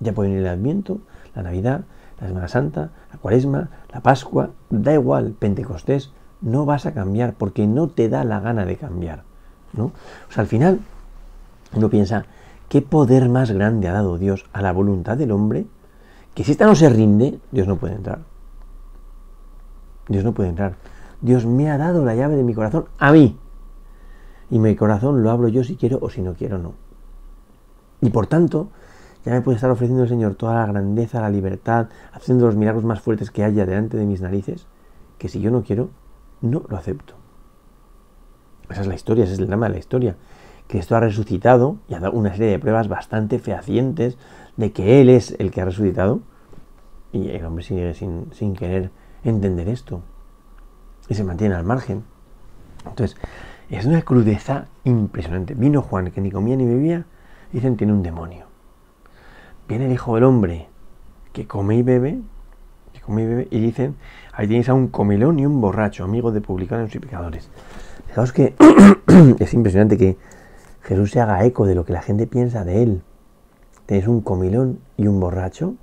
Ya 0.00 0.12
puede 0.12 0.30
venir 0.30 0.44
el 0.44 0.50
Adviento, 0.50 0.98
la 1.34 1.42
Navidad, 1.42 1.84
la 2.20 2.28
Semana 2.28 2.48
Santa, 2.48 2.90
la 3.12 3.18
Cuaresma, 3.18 3.68
la 3.92 4.00
Pascua, 4.00 4.50
da 4.70 4.94
igual, 4.94 5.34
Pentecostés, 5.38 6.12
no 6.40 6.64
vas 6.64 6.86
a 6.86 6.94
cambiar 6.94 7.34
porque 7.34 7.66
no 7.66 7.88
te 7.88 8.08
da 8.08 8.24
la 8.24 8.40
gana 8.40 8.64
de 8.64 8.76
cambiar. 8.76 9.24
¿no? 9.72 9.86
O 9.86 10.32
sea, 10.32 10.42
al 10.42 10.48
final 10.48 10.80
uno 11.74 11.90
piensa, 11.90 12.24
¿qué 12.68 12.82
poder 12.82 13.28
más 13.28 13.50
grande 13.50 13.88
ha 13.88 13.92
dado 13.92 14.18
Dios 14.18 14.46
a 14.52 14.62
la 14.62 14.72
voluntad 14.72 15.16
del 15.16 15.32
hombre? 15.32 15.66
Que 16.34 16.44
si 16.44 16.52
esta 16.52 16.66
no 16.66 16.74
se 16.74 16.88
rinde, 16.88 17.38
Dios 17.50 17.66
no 17.66 17.76
puede 17.76 17.94
entrar. 17.94 18.20
Dios 20.08 20.24
no 20.24 20.32
puede 20.32 20.50
entrar. 20.50 20.74
Dios 21.20 21.46
me 21.46 21.70
ha 21.70 21.78
dado 21.78 22.04
la 22.04 22.14
llave 22.14 22.36
de 22.36 22.42
mi 22.42 22.54
corazón 22.54 22.86
a 22.98 23.12
mí. 23.12 23.38
Y 24.50 24.58
mi 24.58 24.76
corazón 24.76 25.22
lo 25.22 25.30
abro 25.30 25.48
yo 25.48 25.64
si 25.64 25.76
quiero 25.76 25.98
o 26.00 26.10
si 26.10 26.22
no 26.22 26.34
quiero, 26.34 26.58
no. 26.58 26.74
Y 28.00 28.10
por 28.10 28.26
tanto, 28.26 28.68
ya 29.26 29.32
me 29.32 29.40
puede 29.40 29.56
estar 29.56 29.70
ofreciendo 29.72 30.04
el 30.04 30.08
Señor 30.08 30.36
toda 30.36 30.54
la 30.54 30.66
grandeza, 30.66 31.20
la 31.20 31.30
libertad, 31.30 31.88
haciendo 32.12 32.46
los 32.46 32.54
milagros 32.54 32.84
más 32.84 33.00
fuertes 33.00 33.32
que 33.32 33.42
haya 33.42 33.66
delante 33.66 33.96
de 33.96 34.06
mis 34.06 34.20
narices, 34.20 34.68
que 35.18 35.28
si 35.28 35.40
yo 35.40 35.50
no 35.50 35.64
quiero, 35.64 35.90
no 36.40 36.62
lo 36.68 36.76
acepto. 36.76 37.14
Esa 38.70 38.82
es 38.82 38.86
la 38.86 38.94
historia, 38.94 39.24
ese 39.24 39.32
es 39.32 39.40
el 39.40 39.48
drama 39.48 39.66
de 39.66 39.72
la 39.72 39.78
historia. 39.80 40.16
Cristo 40.68 40.94
ha 40.94 41.00
resucitado 41.00 41.76
y 41.88 41.94
ha 41.94 42.00
dado 42.00 42.12
una 42.12 42.30
serie 42.30 42.52
de 42.52 42.58
pruebas 42.60 42.86
bastante 42.86 43.40
fehacientes 43.40 44.16
de 44.56 44.70
que 44.70 45.00
Él 45.00 45.08
es 45.08 45.34
el 45.40 45.50
que 45.50 45.60
ha 45.60 45.64
resucitado. 45.64 46.20
Y 47.10 47.30
el 47.30 47.44
hombre 47.44 47.64
sigue 47.64 47.94
sin, 47.94 48.54
querer 48.54 48.92
entender 49.24 49.68
esto. 49.68 50.02
Y 51.08 51.14
se 51.14 51.24
mantiene 51.24 51.56
al 51.56 51.64
margen. 51.64 52.04
Entonces, 52.86 53.16
es 53.70 53.86
una 53.86 54.02
crudeza 54.02 54.66
impresionante. 54.84 55.54
Vino 55.54 55.82
Juan, 55.82 56.12
que 56.12 56.20
ni 56.20 56.30
comía 56.30 56.56
ni 56.56 56.64
bebía, 56.64 57.06
dicen 57.52 57.76
tiene 57.76 57.92
un 57.92 58.04
demonio. 58.04 58.45
Viene 59.68 59.86
el 59.86 59.92
Hijo 59.92 60.14
del 60.14 60.24
Hombre, 60.24 60.68
que 61.32 61.46
come 61.46 61.76
y 61.76 61.82
bebe, 61.82 62.20
que 62.92 63.00
come 63.00 63.22
y 63.22 63.26
bebe, 63.26 63.48
y 63.50 63.60
dicen 63.60 63.96
Ahí 64.36 64.46
tenéis 64.46 64.68
a 64.68 64.74
un 64.74 64.88
comilón 64.88 65.38
y 65.38 65.46
un 65.46 65.62
borracho, 65.62 66.04
amigo 66.04 66.30
de 66.30 66.42
publicanos 66.42 66.94
y 66.94 66.98
pecadores. 66.98 67.48
Fijaos 68.08 68.32
que 68.32 68.54
es 69.38 69.54
impresionante 69.54 69.96
que 69.96 70.18
Jesús 70.82 71.10
se 71.10 71.20
haga 71.20 71.42
eco 71.46 71.66
de 71.66 71.74
lo 71.74 71.86
que 71.86 71.94
la 71.94 72.02
gente 72.02 72.26
piensa 72.26 72.64
de 72.64 72.82
él. 72.82 73.02
Tenéis 73.86 74.08
un 74.08 74.20
comilón 74.20 74.80
y 74.98 75.06
un 75.06 75.20
borracho, 75.20 75.74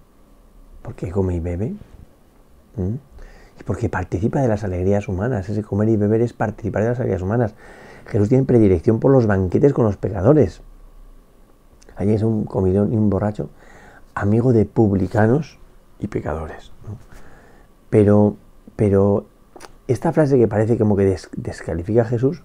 porque 0.83 1.09
come 1.09 1.35
y 1.35 1.39
bebe, 1.39 1.73
y 2.77 3.63
porque 3.65 3.89
participa 3.89 4.39
de 4.39 4.47
las 4.47 4.63
alegrías 4.63 5.07
humanas. 5.07 5.49
Ese 5.49 5.63
comer 5.63 5.89
y 5.89 5.97
beber 5.97 6.21
es 6.21 6.33
participar 6.33 6.83
de 6.83 6.89
las 6.89 6.99
alegrías 6.99 7.23
humanas. 7.23 7.55
Jesús 8.05 8.29
tiene 8.29 8.43
predilección 8.43 8.99
por 8.99 9.11
los 9.11 9.25
banquetes 9.25 9.73
con 9.73 9.85
los 9.85 9.97
pecadores. 9.97 10.61
Allí 11.95 12.13
es 12.13 12.21
un 12.21 12.43
comilón 12.45 12.93
y 12.93 12.97
un 12.97 13.09
borracho, 13.09 13.49
amigo 14.15 14.53
de 14.53 14.65
publicanos 14.65 15.57
y 15.99 16.07
pecadores. 16.07 16.71
Pero 17.89 18.37
pero 18.75 19.25
esta 19.87 20.11
frase 20.11 20.37
que 20.37 20.47
parece 20.47 20.77
como 20.77 20.95
que 20.95 21.17
descalifica 21.37 22.01
a 22.01 22.05
Jesús, 22.05 22.43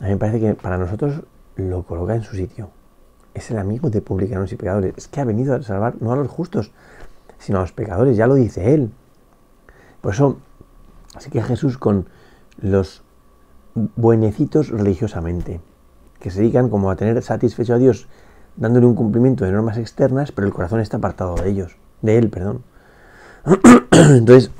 a 0.00 0.04
mí 0.04 0.10
me 0.10 0.16
parece 0.16 0.40
que 0.40 0.54
para 0.54 0.78
nosotros 0.78 1.22
lo 1.56 1.82
coloca 1.84 2.14
en 2.14 2.22
su 2.22 2.36
sitio. 2.36 2.70
Es 3.34 3.50
el 3.50 3.58
amigo 3.58 3.90
de 3.90 4.02
publicanos 4.02 4.52
y 4.52 4.56
pecadores. 4.56 4.94
Es 4.96 5.08
que 5.08 5.20
ha 5.20 5.24
venido 5.24 5.54
a 5.54 5.62
salvar 5.62 5.94
no 6.00 6.12
a 6.12 6.16
los 6.16 6.28
justos, 6.28 6.72
sino 7.38 7.58
a 7.58 7.62
los 7.62 7.72
pecadores. 7.72 8.16
Ya 8.16 8.26
lo 8.26 8.34
dice 8.34 8.74
él. 8.74 8.90
Por 10.00 10.14
eso, 10.14 10.38
así 11.14 11.30
que 11.30 11.42
Jesús 11.42 11.78
con 11.78 12.06
los 12.60 13.02
buenecitos 13.74 14.68
religiosamente, 14.70 15.60
que 16.18 16.30
se 16.30 16.40
dedican 16.40 16.68
como 16.68 16.90
a 16.90 16.96
tener 16.96 17.22
satisfecho 17.22 17.74
a 17.74 17.78
Dios 17.78 18.08
dándole 18.60 18.86
un 18.86 18.94
cumplimiento 18.94 19.44
de 19.44 19.50
normas 19.50 19.78
externas, 19.78 20.30
pero 20.30 20.46
el 20.46 20.52
corazón 20.52 20.80
está 20.80 20.98
apartado 20.98 21.34
de 21.34 21.50
ellos, 21.50 21.76
de 22.02 22.18
él, 22.18 22.30
perdón. 22.30 22.62
Entonces, 23.90 24.52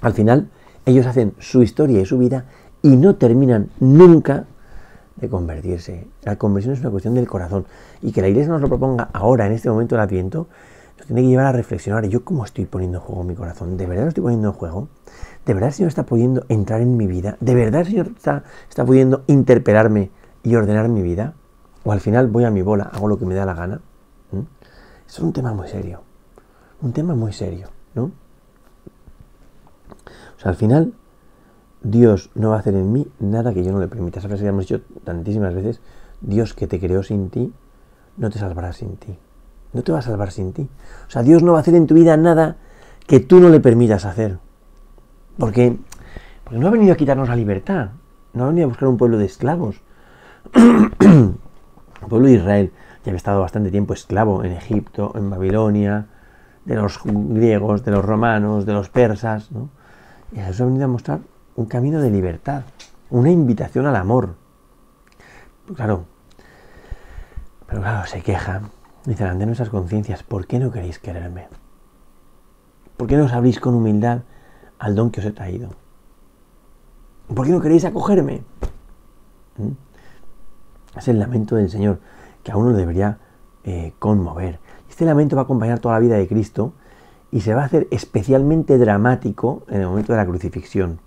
al 0.00 0.14
final, 0.14 0.48
ellos 0.86 1.06
hacen 1.06 1.34
su 1.38 1.62
historia 1.62 2.00
y 2.00 2.06
su 2.06 2.16
vida 2.16 2.46
y 2.80 2.96
no 2.96 3.16
terminan 3.16 3.68
nunca 3.80 4.44
de 5.16 5.28
convertirse. 5.28 6.06
La 6.22 6.36
conversión 6.36 6.74
es 6.74 6.80
una 6.80 6.90
cuestión 6.90 7.14
del 7.14 7.26
corazón. 7.26 7.66
Y 8.00 8.12
que 8.12 8.22
la 8.22 8.28
iglesia 8.28 8.52
nos 8.52 8.60
lo 8.60 8.68
proponga 8.68 9.08
ahora, 9.12 9.46
en 9.46 9.52
este 9.52 9.68
momento 9.68 9.96
del 9.96 10.02
Adviento, 10.02 10.46
nos 10.98 11.06
tiene 11.06 11.22
que 11.22 11.28
llevar 11.28 11.46
a 11.46 11.52
reflexionar. 11.52 12.06
¿Yo 12.06 12.24
cómo 12.24 12.44
estoy 12.44 12.66
poniendo 12.66 12.98
en 12.98 13.04
juego 13.04 13.24
mi 13.24 13.34
corazón? 13.34 13.76
¿De 13.76 13.86
verdad 13.86 14.04
lo 14.04 14.08
estoy 14.10 14.22
poniendo 14.22 14.48
en 14.48 14.54
juego? 14.54 14.88
¿De 15.44 15.54
verdad 15.54 15.68
el 15.68 15.74
Señor 15.74 15.88
está 15.88 16.04
pudiendo 16.04 16.44
entrar 16.48 16.80
en 16.80 16.96
mi 16.96 17.06
vida? 17.06 17.36
¿De 17.40 17.54
verdad 17.54 17.80
el 17.80 17.86
Señor 17.88 18.12
está, 18.14 18.44
está 18.68 18.84
pudiendo 18.84 19.24
interpelarme 19.26 20.10
y 20.44 20.54
ordenar 20.54 20.88
mi 20.88 21.02
vida? 21.02 21.34
¿O 21.86 21.92
al 21.92 22.00
final 22.00 22.26
voy 22.26 22.42
a 22.42 22.50
mi 22.50 22.62
bola, 22.62 22.90
hago 22.92 23.06
lo 23.06 23.16
que 23.16 23.24
me 23.24 23.36
da 23.36 23.46
la 23.46 23.54
gana? 23.54 23.80
Es 25.08 25.20
un 25.20 25.32
tema 25.32 25.54
muy 25.54 25.68
serio. 25.68 26.00
Un 26.82 26.92
tema 26.92 27.14
muy 27.14 27.32
serio, 27.32 27.68
¿no? 27.94 28.10
O 30.36 30.40
sea, 30.40 30.50
al 30.50 30.56
final, 30.56 30.94
Dios 31.82 32.30
no 32.34 32.50
va 32.50 32.56
a 32.56 32.58
hacer 32.58 32.74
en 32.74 32.92
mí 32.92 33.06
nada 33.20 33.54
que 33.54 33.62
yo 33.62 33.70
no 33.70 33.78
le 33.78 33.86
permita. 33.86 34.18
Esa 34.18 34.26
frase 34.26 34.42
que 34.42 34.48
hemos 34.48 34.66
dicho 34.66 34.80
tantísimas 35.04 35.54
veces, 35.54 35.80
Dios 36.20 36.54
que 36.54 36.66
te 36.66 36.80
creó 36.80 37.04
sin 37.04 37.30
ti, 37.30 37.52
no 38.16 38.30
te 38.30 38.40
salvará 38.40 38.72
sin 38.72 38.96
ti. 38.96 39.16
No 39.72 39.84
te 39.84 39.92
va 39.92 40.00
a 40.00 40.02
salvar 40.02 40.32
sin 40.32 40.52
ti. 40.52 40.68
O 41.06 41.10
sea, 41.10 41.22
Dios 41.22 41.44
no 41.44 41.52
va 41.52 41.58
a 41.58 41.60
hacer 41.60 41.76
en 41.76 41.86
tu 41.86 41.94
vida 41.94 42.16
nada 42.16 42.56
que 43.06 43.20
tú 43.20 43.38
no 43.38 43.48
le 43.48 43.60
permitas 43.60 44.04
hacer. 44.04 44.40
Porque, 45.38 45.76
porque 46.42 46.58
no 46.58 46.66
ha 46.66 46.70
venido 46.70 46.94
a 46.94 46.96
quitarnos 46.96 47.28
la 47.28 47.36
libertad. 47.36 47.90
No 48.32 48.42
ha 48.42 48.48
venido 48.48 48.64
a 48.64 48.68
buscar 48.70 48.88
un 48.88 48.96
pueblo 48.96 49.18
de 49.18 49.26
esclavos. 49.26 49.80
el 52.02 52.08
pueblo 52.08 52.28
de 52.28 52.34
Israel 52.34 52.72
ya 53.04 53.10
había 53.10 53.16
estado 53.16 53.40
bastante 53.40 53.70
tiempo 53.70 53.94
esclavo 53.94 54.44
en 54.44 54.52
Egipto, 54.52 55.12
en 55.14 55.30
Babilonia, 55.30 56.06
de 56.64 56.74
los 56.74 56.98
griegos, 57.04 57.84
de 57.84 57.92
los 57.92 58.04
romanos, 58.04 58.66
de 58.66 58.72
los 58.72 58.88
persas. 58.88 59.50
¿no? 59.52 59.70
Y 60.32 60.36
Jesús 60.36 60.60
ha 60.62 60.64
venido 60.66 60.84
a 60.84 60.88
mostrar 60.88 61.20
un 61.54 61.66
camino 61.66 62.00
de 62.00 62.10
libertad, 62.10 62.62
una 63.10 63.30
invitación 63.30 63.86
al 63.86 63.96
amor. 63.96 64.34
claro, 65.74 66.04
pero 67.66 67.80
claro, 67.80 68.06
se 68.06 68.22
queja, 68.22 68.62
dice, 69.04 69.24
ante 69.24 69.46
nuestras 69.46 69.70
conciencias, 69.70 70.22
¿por 70.22 70.46
qué 70.46 70.58
no 70.58 70.70
queréis 70.70 70.98
quererme? 70.98 71.48
¿Por 72.96 73.06
qué 73.06 73.16
no 73.16 73.24
os 73.24 73.32
abrís 73.32 73.60
con 73.60 73.74
humildad 73.74 74.22
al 74.78 74.94
don 74.94 75.10
que 75.10 75.20
os 75.20 75.26
he 75.26 75.32
traído? 75.32 75.70
¿Por 77.34 77.46
qué 77.46 77.52
no 77.52 77.60
queréis 77.60 77.84
acogerme? 77.84 78.42
¿Mm? 79.56 79.85
Es 80.96 81.08
el 81.08 81.18
lamento 81.18 81.56
del 81.56 81.70
Señor 81.70 82.00
que 82.42 82.52
a 82.52 82.56
uno 82.56 82.72
debería 82.72 83.18
eh, 83.64 83.92
conmover. 83.98 84.60
Este 84.88 85.04
lamento 85.04 85.36
va 85.36 85.42
a 85.42 85.44
acompañar 85.44 85.78
toda 85.78 85.94
la 85.94 86.00
vida 86.00 86.16
de 86.16 86.26
Cristo 86.28 86.72
y 87.30 87.40
se 87.40 87.54
va 87.54 87.62
a 87.62 87.64
hacer 87.66 87.88
especialmente 87.90 88.78
dramático 88.78 89.64
en 89.68 89.80
el 89.80 89.88
momento 89.88 90.12
de 90.12 90.18
la 90.18 90.26
crucifixión, 90.26 91.00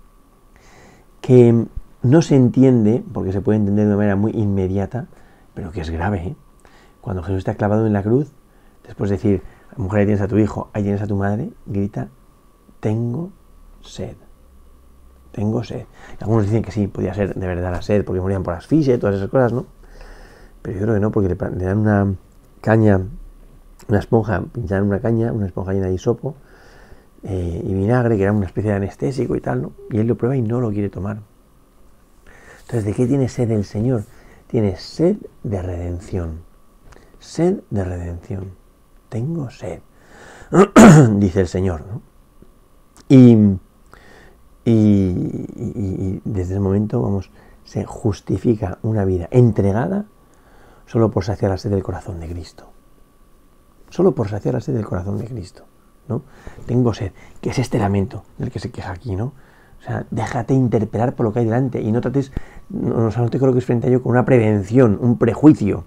que 1.20 1.66
no 2.02 2.22
se 2.22 2.36
entiende, 2.36 3.02
porque 3.12 3.32
se 3.32 3.40
puede 3.40 3.58
entender 3.58 3.86
de 3.86 3.90
una 3.92 3.96
manera 3.96 4.16
muy 4.16 4.32
inmediata, 4.32 5.08
pero 5.54 5.72
que 5.72 5.80
es 5.80 5.90
grave. 5.90 6.18
¿eh? 6.18 6.36
Cuando 7.00 7.22
Jesús 7.22 7.38
está 7.38 7.54
clavado 7.54 7.86
en 7.86 7.92
la 7.92 8.02
cruz, 8.02 8.30
después 8.86 9.10
de 9.10 9.16
decir, 9.16 9.42
mujer, 9.76 10.00
ahí 10.00 10.06
tienes 10.06 10.22
a 10.22 10.28
tu 10.28 10.38
hijo, 10.38 10.70
ahí 10.72 10.82
tienes 10.82 11.02
a 11.02 11.06
tu 11.06 11.16
madre, 11.16 11.50
grita, 11.66 12.08
tengo 12.80 13.30
sed. 13.80 14.16
Tengo 15.32 15.64
sed. 15.64 15.86
Algunos 16.20 16.44
dicen 16.44 16.62
que 16.62 16.72
sí, 16.72 16.86
podía 16.86 17.14
ser 17.14 17.34
de 17.34 17.46
verdad 17.46 17.70
la 17.70 17.82
sed, 17.82 18.04
porque 18.04 18.20
morían 18.20 18.42
por 18.42 18.54
asfixia 18.54 18.94
y 18.94 18.98
todas 18.98 19.16
esas 19.16 19.30
cosas, 19.30 19.52
¿no? 19.52 19.79
Pero 20.62 20.78
yo 20.78 20.82
creo 20.82 20.94
que 20.94 21.00
no, 21.00 21.10
porque 21.10 21.28
le, 21.28 21.64
dan 21.64 21.78
una 21.78 22.14
caña, 22.60 23.00
una 23.88 23.98
esponja, 23.98 24.42
pinchan 24.52 24.84
una 24.84 25.00
caña, 25.00 25.32
una 25.32 25.46
esponja 25.46 25.72
llena 25.72 25.86
de 25.86 25.94
hisopo 25.94 26.36
eh, 27.22 27.62
y 27.64 27.74
vinagre, 27.74 28.16
que 28.16 28.22
era 28.22 28.32
una 28.32 28.46
especie 28.46 28.70
de 28.70 28.76
anestésico 28.76 29.36
y 29.36 29.40
tal, 29.40 29.62
¿no? 29.62 29.72
Y 29.90 29.98
él 29.98 30.06
lo 30.06 30.16
prueba 30.16 30.36
y 30.36 30.42
no 30.42 30.60
lo 30.60 30.70
quiere 30.70 30.90
tomar. 30.90 31.20
Entonces, 32.62 32.84
¿de 32.84 32.92
qué 32.94 33.06
tiene 33.06 33.28
sed 33.28 33.50
el 33.50 33.64
Señor? 33.64 34.04
Tiene 34.46 34.76
sed 34.76 35.16
de 35.42 35.62
redención. 35.62 36.40
Sed 37.18 37.60
de 37.70 37.84
redención. 37.84 38.52
Tengo 39.08 39.50
sed, 39.50 39.80
dice 41.16 41.40
el 41.40 41.48
Señor, 41.48 41.84
¿no? 41.86 42.02
Y, 43.08 43.58
y, 44.64 46.20
desde 46.24 46.52
ese 46.52 46.60
momento, 46.60 47.02
vamos, 47.02 47.32
se 47.64 47.84
justifica 47.84 48.78
una 48.82 49.04
vida 49.04 49.28
entregada 49.32 50.06
solo 50.90 51.08
por 51.12 51.24
saciar 51.24 51.52
la 51.52 51.56
sed 51.56 51.70
del 51.70 51.84
corazón 51.84 52.18
de 52.18 52.28
Cristo. 52.28 52.68
Solo 53.90 54.12
por 54.12 54.28
saciar 54.28 54.54
la 54.54 54.60
sed 54.60 54.74
del 54.74 54.84
corazón 54.84 55.18
de 55.18 55.24
Cristo. 55.24 55.64
¿no? 56.08 56.22
Tengo 56.66 56.92
sed, 56.92 57.12
que 57.40 57.50
es 57.50 57.60
este 57.60 57.78
lamento 57.78 58.24
del 58.38 58.50
que 58.50 58.58
se 58.58 58.72
queja 58.72 58.90
aquí, 58.90 59.14
¿no? 59.14 59.26
O 59.78 59.82
sea, 59.82 60.04
déjate 60.10 60.52
interpelar 60.52 61.14
por 61.14 61.26
lo 61.26 61.32
que 61.32 61.38
hay 61.38 61.44
delante 61.44 61.80
y 61.80 61.92
no 61.92 62.00
trates, 62.00 62.32
no, 62.70 63.08
no 63.08 63.30
te 63.30 63.38
coloques 63.38 63.64
frente 63.64 63.86
a 63.86 63.90
ello 63.90 64.02
con 64.02 64.10
una 64.10 64.24
prevención, 64.24 64.98
un 65.00 65.16
prejuicio 65.16 65.84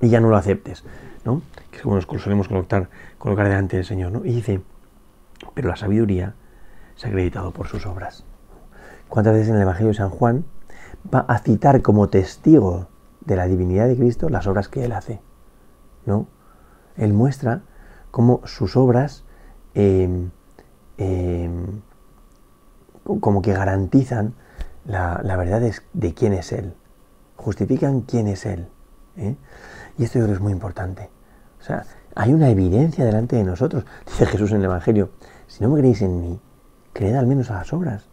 y 0.00 0.08
ya 0.08 0.20
no 0.20 0.30
lo 0.30 0.38
aceptes, 0.38 0.84
¿no? 1.26 1.42
Que 1.70 1.76
es 1.76 1.82
como 1.82 1.96
nos 1.96 2.06
solemos 2.06 2.48
colocar, 2.48 2.88
colocar 3.18 3.46
delante 3.46 3.76
del 3.76 3.84
Señor, 3.84 4.10
¿no? 4.10 4.24
Y 4.24 4.32
dice, 4.32 4.62
pero 5.52 5.68
la 5.68 5.76
sabiduría 5.76 6.34
se 6.96 7.06
ha 7.06 7.10
acreditado 7.10 7.52
por 7.52 7.68
sus 7.68 7.84
obras. 7.84 8.24
¿Cuántas 9.10 9.34
veces 9.34 9.50
en 9.50 9.56
el 9.56 9.62
Evangelio 9.62 9.88
de 9.88 9.98
San 9.98 10.08
Juan 10.08 10.46
va 11.14 11.26
a 11.28 11.40
citar 11.40 11.82
como 11.82 12.08
testigo 12.08 12.88
de 13.20 13.36
la 13.36 13.46
divinidad 13.46 13.88
de 13.88 13.96
Cristo 13.96 14.28
las 14.28 14.46
obras 14.46 14.68
que 14.68 14.84
él 14.84 14.92
hace? 14.92 15.20
¿No? 16.06 16.26
Él 16.96 17.12
muestra 17.12 17.62
cómo 18.10 18.40
sus 18.44 18.76
obras 18.76 19.24
em, 19.74 20.30
em, 20.98 21.82
como 23.20 23.42
que 23.42 23.52
garantizan 23.52 24.34
la, 24.84 25.36
verdad 25.36 25.60
de, 25.92 26.14
quién 26.14 26.32
es 26.32 26.52
Él, 26.52 26.74
justifican 27.36 28.02
quién 28.02 28.28
es 28.28 28.46
Él. 28.46 28.68
¿eh? 29.16 29.36
Y 29.98 30.04
esto 30.04 30.18
yo 30.18 30.24
creo 30.24 30.34
que 30.34 30.38
es 30.38 30.42
muy 30.42 30.52
importante. 30.52 31.10
O 31.60 31.62
sea, 31.62 31.84
hay 32.14 32.32
una 32.32 32.48
evidencia 32.48 33.04
delante 33.04 33.36
de 33.36 33.44
nosotros. 33.44 33.84
Dice 34.06 34.26
Jesús 34.26 34.50
en 34.52 34.58
el 34.58 34.64
Evangelio, 34.64 35.10
si 35.46 35.62
no 35.62 35.70
me 35.70 35.78
creéis 35.78 36.02
en 36.02 36.20
mí, 36.20 36.40
creed 36.92 37.14
al 37.14 37.26
menos 37.26 37.50
a 37.50 37.54
las 37.54 37.72
obras. 37.72 38.08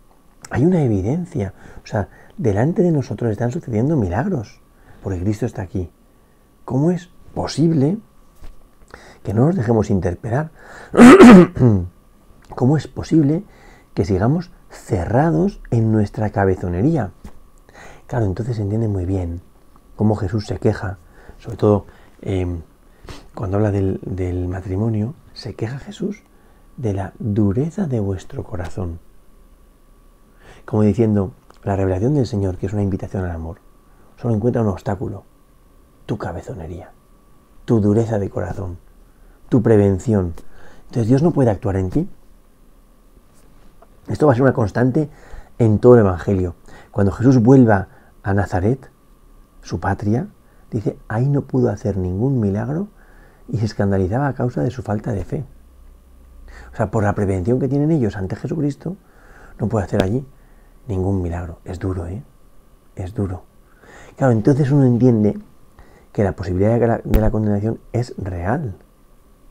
Hay 0.50 0.66
una 0.66 0.82
evidencia. 0.82 1.54
O 1.84 1.88
sea, 1.88 2.10
delante 2.38 2.84
de 2.84 2.92
nosotros 2.92 3.32
están 3.32 3.52
sucediendo 3.52 3.96
milagros, 3.96 4.62
porque 5.08 5.22
Cristo 5.22 5.46
está 5.46 5.62
aquí. 5.62 5.90
¿Cómo 6.66 6.92
es 6.92 7.10
posible 7.34 7.98
que 9.24 9.34
no 9.34 9.46
nos 9.46 9.56
dejemos 9.56 9.90
interpelar? 9.90 10.52
¿Cómo 12.56 12.76
es 12.76 12.90
posible 12.90 13.46
que 13.94 14.04
sigamos 14.04 14.52
cerrados 14.70 15.62
en 15.72 15.94
nuestra 15.94 16.32
cabezonería? 16.32 17.12
Claro, 18.08 18.26
entonces 18.26 18.58
se 18.58 18.64
entiende 18.64 18.90
muy 18.90 19.06
bien 19.06 19.40
cómo 19.96 20.18
Jesús 20.18 20.46
se 20.46 20.60
queja, 20.60 20.98
sobre 21.38 21.56
todo 21.56 21.86
em, 22.22 22.64
cuando 23.34 23.56
habla 23.56 23.72
del, 23.72 24.02
del 24.04 24.50
matrimonio, 24.50 25.14
se 25.32 25.54
queja 25.54 25.80
Jesús 25.80 26.24
de 26.76 26.94
la 26.94 27.14
dureza 27.18 27.88
de 27.88 28.02
vuestro 28.02 28.44
corazón. 28.44 29.00
Como 30.66 30.84
diciendo, 30.84 31.32
la 31.64 31.78
revelación 31.78 32.14
del 32.14 32.28
Señor, 32.28 32.58
que 32.58 32.66
es 32.66 32.74
una 32.74 32.84
invitación 32.84 33.24
al 33.24 33.32
amor, 33.32 33.66
solo 34.18 34.36
encuentra 34.36 34.62
un 34.62 34.68
obstáculo, 34.68 35.24
tu 36.06 36.18
cabezonería, 36.18 36.92
tu 37.66 37.80
dureza 37.80 38.20
de 38.20 38.30
corazón, 38.30 38.78
tu 39.50 39.62
prevención. 39.62 40.34
Entonces 40.86 41.08
Dios 41.08 41.24
no 41.24 41.32
puede 41.32 41.50
actuar 41.50 41.78
en 41.78 41.90
ti. 41.90 42.10
Esto 44.08 44.26
va 44.26 44.34
a 44.34 44.36
ser 44.36 44.44
una 44.44 44.54
constante 44.54 45.10
en 45.60 45.80
todo 45.80 45.96
el 45.96 46.02
Evangelio. 46.02 46.56
Cuando 46.92 47.12
Jesús 47.12 47.40
vuelva 47.42 47.90
a 48.24 48.34
Nazaret, 48.34 48.90
su 49.62 49.80
patria, 49.80 50.28
dice, 50.72 50.98
ahí 51.08 51.28
no 51.28 51.42
pudo 51.42 51.70
hacer 51.70 51.98
ningún 51.98 52.40
milagro 52.40 52.88
y 53.48 53.58
se 53.58 53.66
escandalizaba 53.66 54.28
a 54.28 54.34
causa 54.34 54.62
de 54.62 54.72
su 54.72 54.82
falta 54.82 55.12
de 55.12 55.26
fe. 55.26 55.46
O 56.74 56.76
sea, 56.76 56.90
por 56.90 57.04
la 57.04 57.14
prevención 57.14 57.60
que 57.60 57.68
tienen 57.68 57.92
ellos 57.92 58.16
ante 58.16 58.36
Jesucristo, 58.36 58.96
no 59.60 59.68
puede 59.68 59.86
hacer 59.86 60.04
allí 60.04 60.26
ningún 60.88 61.22
milagro. 61.22 61.60
Es 61.66 61.80
duro, 61.80 62.08
¿eh? 62.08 62.24
Es 62.96 63.14
duro. 63.14 63.47
Claro, 64.18 64.34
entonces 64.34 64.72
uno 64.72 64.84
entiende 64.86 65.38
que 66.12 66.24
la 66.24 66.32
posibilidad 66.32 66.80
de 66.80 66.88
la, 66.88 67.02
de 67.04 67.22
la 67.22 67.32
condenación 67.32 67.80
es 67.94 68.16
real. 68.18 68.76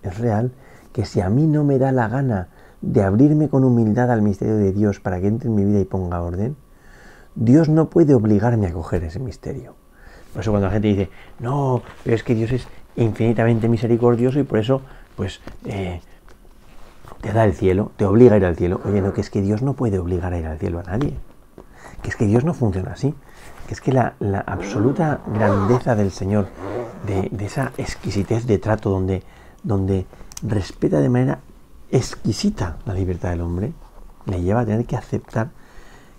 Es 0.03 0.19
real 0.19 0.53
que 0.93 1.05
si 1.05 1.21
a 1.21 1.31
mí 1.31 1.47
no 1.47 1.63
me 1.63 1.79
da 1.79 1.93
la 1.93 2.09
gana 2.09 2.49
de 2.81 3.03
abrirme 3.03 3.49
con 3.49 3.65
humildad 3.65 4.11
al 4.11 4.23
misterio 4.23 4.57
de 4.57 4.73
Dios 4.73 4.99
para 4.99 5.21
que 5.21 5.29
entre 5.29 5.49
en 5.49 5.55
mi 5.55 5.65
vida 5.65 5.79
y 5.79 5.85
ponga 5.85 6.21
orden, 6.21 6.57
Dios 7.37 7.69
no 7.69 7.91
puede 7.91 8.15
obligarme 8.15 8.67
a 8.67 8.73
coger 8.73 9.05
ese 9.05 9.21
misterio. 9.21 9.75
Por 10.33 10.43
eso 10.43 10.51
cuando 10.51 10.67
la 10.67 10.73
gente 10.73 10.89
dice, 10.89 11.11
no, 11.39 11.83
pero 12.03 12.17
es 12.17 12.25
que 12.25 12.35
Dios 12.35 12.51
es 12.51 12.67
infinitamente 12.97 13.69
misericordioso 13.69 14.41
y 14.41 14.43
por 14.43 14.59
eso, 14.59 14.83
pues, 15.17 15.41
eh, 15.65 16.01
te 17.21 17.33
da 17.33 17.45
el 17.45 17.55
cielo, 17.55 17.93
te 17.97 18.05
obliga 18.05 18.35
a 18.35 18.37
ir 18.39 18.45
al 18.45 18.57
cielo. 18.57 18.81
Oye, 18.85 19.01
no, 19.01 19.13
que 19.13 19.21
es 19.21 19.31
que 19.31 19.43
Dios 19.43 19.63
no 19.63 19.75
puede 19.75 19.99
obligar 19.99 20.33
a 20.33 20.39
ir 20.39 20.47
al 20.47 20.59
cielo 20.59 20.81
a 20.81 20.83
nadie. 20.83 21.15
Que 22.03 22.09
es 22.09 22.17
que 22.17 22.27
Dios 22.27 22.45
no 22.45 22.53
funciona 22.53 22.93
así. 22.93 23.15
Que 23.67 23.75
es 23.75 23.81
que 23.81 23.93
la, 23.93 24.15
absoluta 24.47 25.21
grandeza 25.27 25.97
del 25.97 26.13
Señor, 26.13 26.49
de, 27.07 27.31
esa 27.45 27.73
exquisitez 27.77 28.47
de 28.47 28.59
trato 28.59 28.91
donde, 28.91 29.23
donde 29.63 30.07
respeta 30.43 31.01
de 31.01 31.09
manera 31.09 31.41
exquisita 31.91 32.79
la 32.85 32.95
libertad 32.95 33.31
del 33.31 33.41
hombre, 33.41 33.73
le 34.27 34.43
lleva 34.43 34.61
a 34.61 34.67
tener 34.67 34.87
que 34.87 34.97
aceptar 34.97 35.51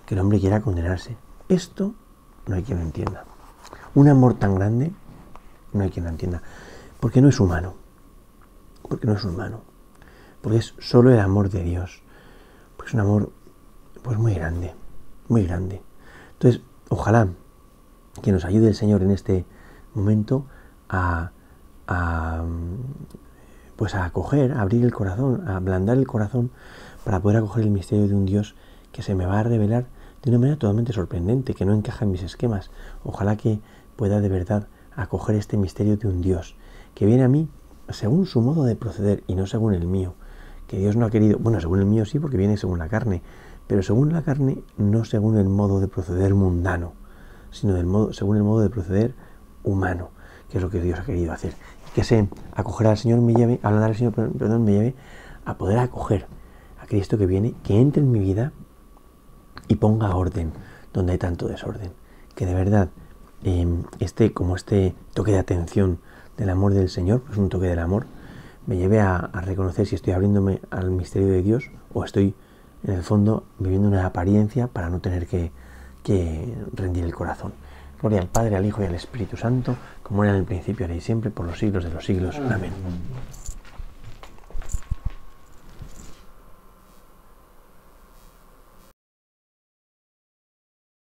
que 0.06 0.14
el 0.14 0.20
hombre 0.20 0.40
quiera 0.40 0.60
condenarse. 0.60 1.16
Esto 1.48 1.94
no 2.46 2.56
hay 2.56 2.62
quien 2.62 2.78
lo 2.78 2.84
entienda. 2.84 3.24
Un 3.94 4.08
amor 4.08 4.34
tan 4.34 4.54
grande, 4.54 4.92
no 5.72 5.82
hay 5.82 5.90
quien 5.90 6.04
lo 6.04 6.10
entienda. 6.10 6.42
Porque 7.00 7.20
no 7.20 7.28
es 7.28 7.40
humano. 7.40 7.74
Porque 8.88 9.06
no 9.06 9.14
es 9.14 9.24
humano. 9.24 9.62
Porque 10.40 10.58
es 10.58 10.74
solo 10.78 11.12
el 11.12 11.20
amor 11.20 11.50
de 11.50 11.62
Dios. 11.62 12.02
Pues 12.76 12.94
un 12.94 13.00
amor 13.00 13.32
pues 14.02 14.18
muy 14.18 14.34
grande. 14.34 14.74
Muy 15.28 15.44
grande. 15.44 15.82
Entonces, 16.32 16.62
ojalá 16.88 17.28
que 18.22 18.32
nos 18.32 18.44
ayude 18.44 18.68
el 18.68 18.74
Señor 18.74 19.02
en 19.02 19.10
este 19.10 19.44
momento 19.94 20.46
a, 20.88 21.32
pues 23.76 23.94
a 23.94 24.04
acoger, 24.04 24.52
a 24.52 24.62
abrir 24.62 24.84
el 24.84 24.92
corazón, 24.92 25.46
a 25.46 25.56
ablandar 25.56 25.96
el 25.98 26.06
corazón 26.06 26.50
para 27.04 27.20
poder 27.20 27.38
acoger 27.38 27.64
el 27.64 27.70
misterio 27.70 28.08
de 28.08 28.14
un 28.14 28.26
Dios 28.26 28.54
que 28.92 29.02
se 29.02 29.14
me 29.14 29.26
va 29.26 29.40
a 29.40 29.42
revelar 29.42 29.86
de 30.22 30.30
una 30.30 30.38
manera 30.38 30.58
totalmente 30.58 30.92
sorprendente, 30.92 31.54
que 31.54 31.64
no 31.64 31.74
encaja 31.74 32.04
en 32.04 32.10
mis 32.10 32.22
esquemas. 32.22 32.70
Ojalá 33.04 33.36
que 33.36 33.60
pueda 33.96 34.20
de 34.20 34.28
verdad 34.28 34.66
acoger 34.96 35.36
este 35.36 35.56
misterio 35.56 35.96
de 35.96 36.08
un 36.08 36.20
Dios 36.20 36.56
que 36.94 37.06
viene 37.06 37.22
a 37.22 37.28
mí 37.28 37.48
según 37.90 38.26
su 38.26 38.40
modo 38.40 38.64
de 38.64 38.76
proceder 38.76 39.22
y 39.26 39.34
no 39.34 39.46
según 39.46 39.74
el 39.74 39.86
mío. 39.86 40.14
Que 40.66 40.78
Dios 40.78 40.96
no 40.96 41.06
ha 41.06 41.10
querido, 41.10 41.38
bueno, 41.38 41.60
según 41.60 41.78
el 41.78 41.86
mío 41.86 42.04
sí, 42.04 42.18
porque 42.18 42.36
viene 42.36 42.56
según 42.56 42.78
la 42.78 42.88
carne, 42.88 43.22
pero 43.68 43.82
según 43.82 44.12
la 44.12 44.22
carne 44.22 44.58
no 44.76 45.04
según 45.04 45.36
el 45.36 45.48
modo 45.48 45.78
de 45.78 45.86
proceder 45.86 46.34
mundano, 46.34 46.94
sino 47.52 47.74
del 47.74 47.86
modo, 47.86 48.12
según 48.12 48.36
el 48.36 48.42
modo 48.42 48.60
de 48.60 48.70
proceder 48.70 49.14
humano, 49.62 50.10
que 50.50 50.58
es 50.58 50.62
lo 50.62 50.70
que 50.70 50.80
Dios 50.80 50.98
ha 50.98 51.04
querido 51.04 51.32
hacer. 51.32 51.54
que 51.94 52.02
sé, 52.02 52.28
acoger 52.54 52.88
al 52.88 52.98
Señor 52.98 53.20
me 53.20 53.34
lleve, 53.34 53.60
hablar 53.62 53.84
al 53.84 53.96
Señor, 53.96 54.12
perdón, 54.12 54.64
me 54.64 54.72
lleve 54.72 54.94
a 55.44 55.56
poder 55.56 55.78
acoger 55.78 56.26
a 56.80 56.86
Cristo 56.86 57.16
que 57.16 57.26
viene, 57.26 57.54
que 57.62 57.80
entre 57.80 58.02
en 58.02 58.10
mi 58.10 58.18
vida 58.18 58.52
y 59.68 59.76
ponga 59.76 60.16
orden 60.16 60.52
donde 60.92 61.12
hay 61.12 61.18
tanto 61.18 61.46
desorden. 61.46 61.92
Que 62.34 62.46
de 62.46 62.54
verdad 62.54 62.90
Em, 63.44 63.84
este, 64.00 64.32
como 64.32 64.56
este 64.56 64.94
toque 65.14 65.30
de 65.30 65.38
atención 65.38 66.00
del 66.36 66.50
amor 66.50 66.74
del 66.74 66.88
Señor, 66.88 67.22
pues 67.22 67.38
un 67.38 67.48
toque 67.48 67.66
del 67.66 67.78
amor, 67.78 68.06
me 68.66 68.76
lleve 68.76 69.00
a, 69.00 69.30
reconocer 69.44 69.86
si 69.86 69.94
estoy 69.94 70.12
abriéndome 70.12 70.60
al 70.70 70.90
misterio 70.90 71.28
de 71.28 71.42
Dios 71.42 71.70
o 71.94 72.04
estoy 72.04 72.34
en 72.84 72.94
el 72.94 73.02
fondo 73.02 73.44
viviendo 73.58 73.88
una 73.88 74.06
apariencia 74.06 74.66
para 74.66 74.88
no 74.88 75.00
tener 75.00 75.26
que 75.26 75.50
que 76.08 76.54
rendir 76.72 77.04
el 77.04 77.14
corazón. 77.14 77.52
Gloria 78.00 78.20
al 78.20 78.28
Padre, 78.28 78.56
al 78.56 78.64
Hijo 78.64 78.82
y 78.82 78.86
al 78.86 78.94
Espíritu 78.94 79.36
Santo, 79.36 79.76
como 80.02 80.24
era 80.24 80.32
en 80.32 80.38
el 80.38 80.44
principio, 80.44 80.86
ahora 80.86 80.96
y 80.96 81.02
siempre, 81.02 81.30
por 81.30 81.44
los 81.44 81.58
siglos 81.58 81.84
de 81.84 81.90
los 81.90 82.04
siglos. 82.04 82.36
Amén. 82.36 82.72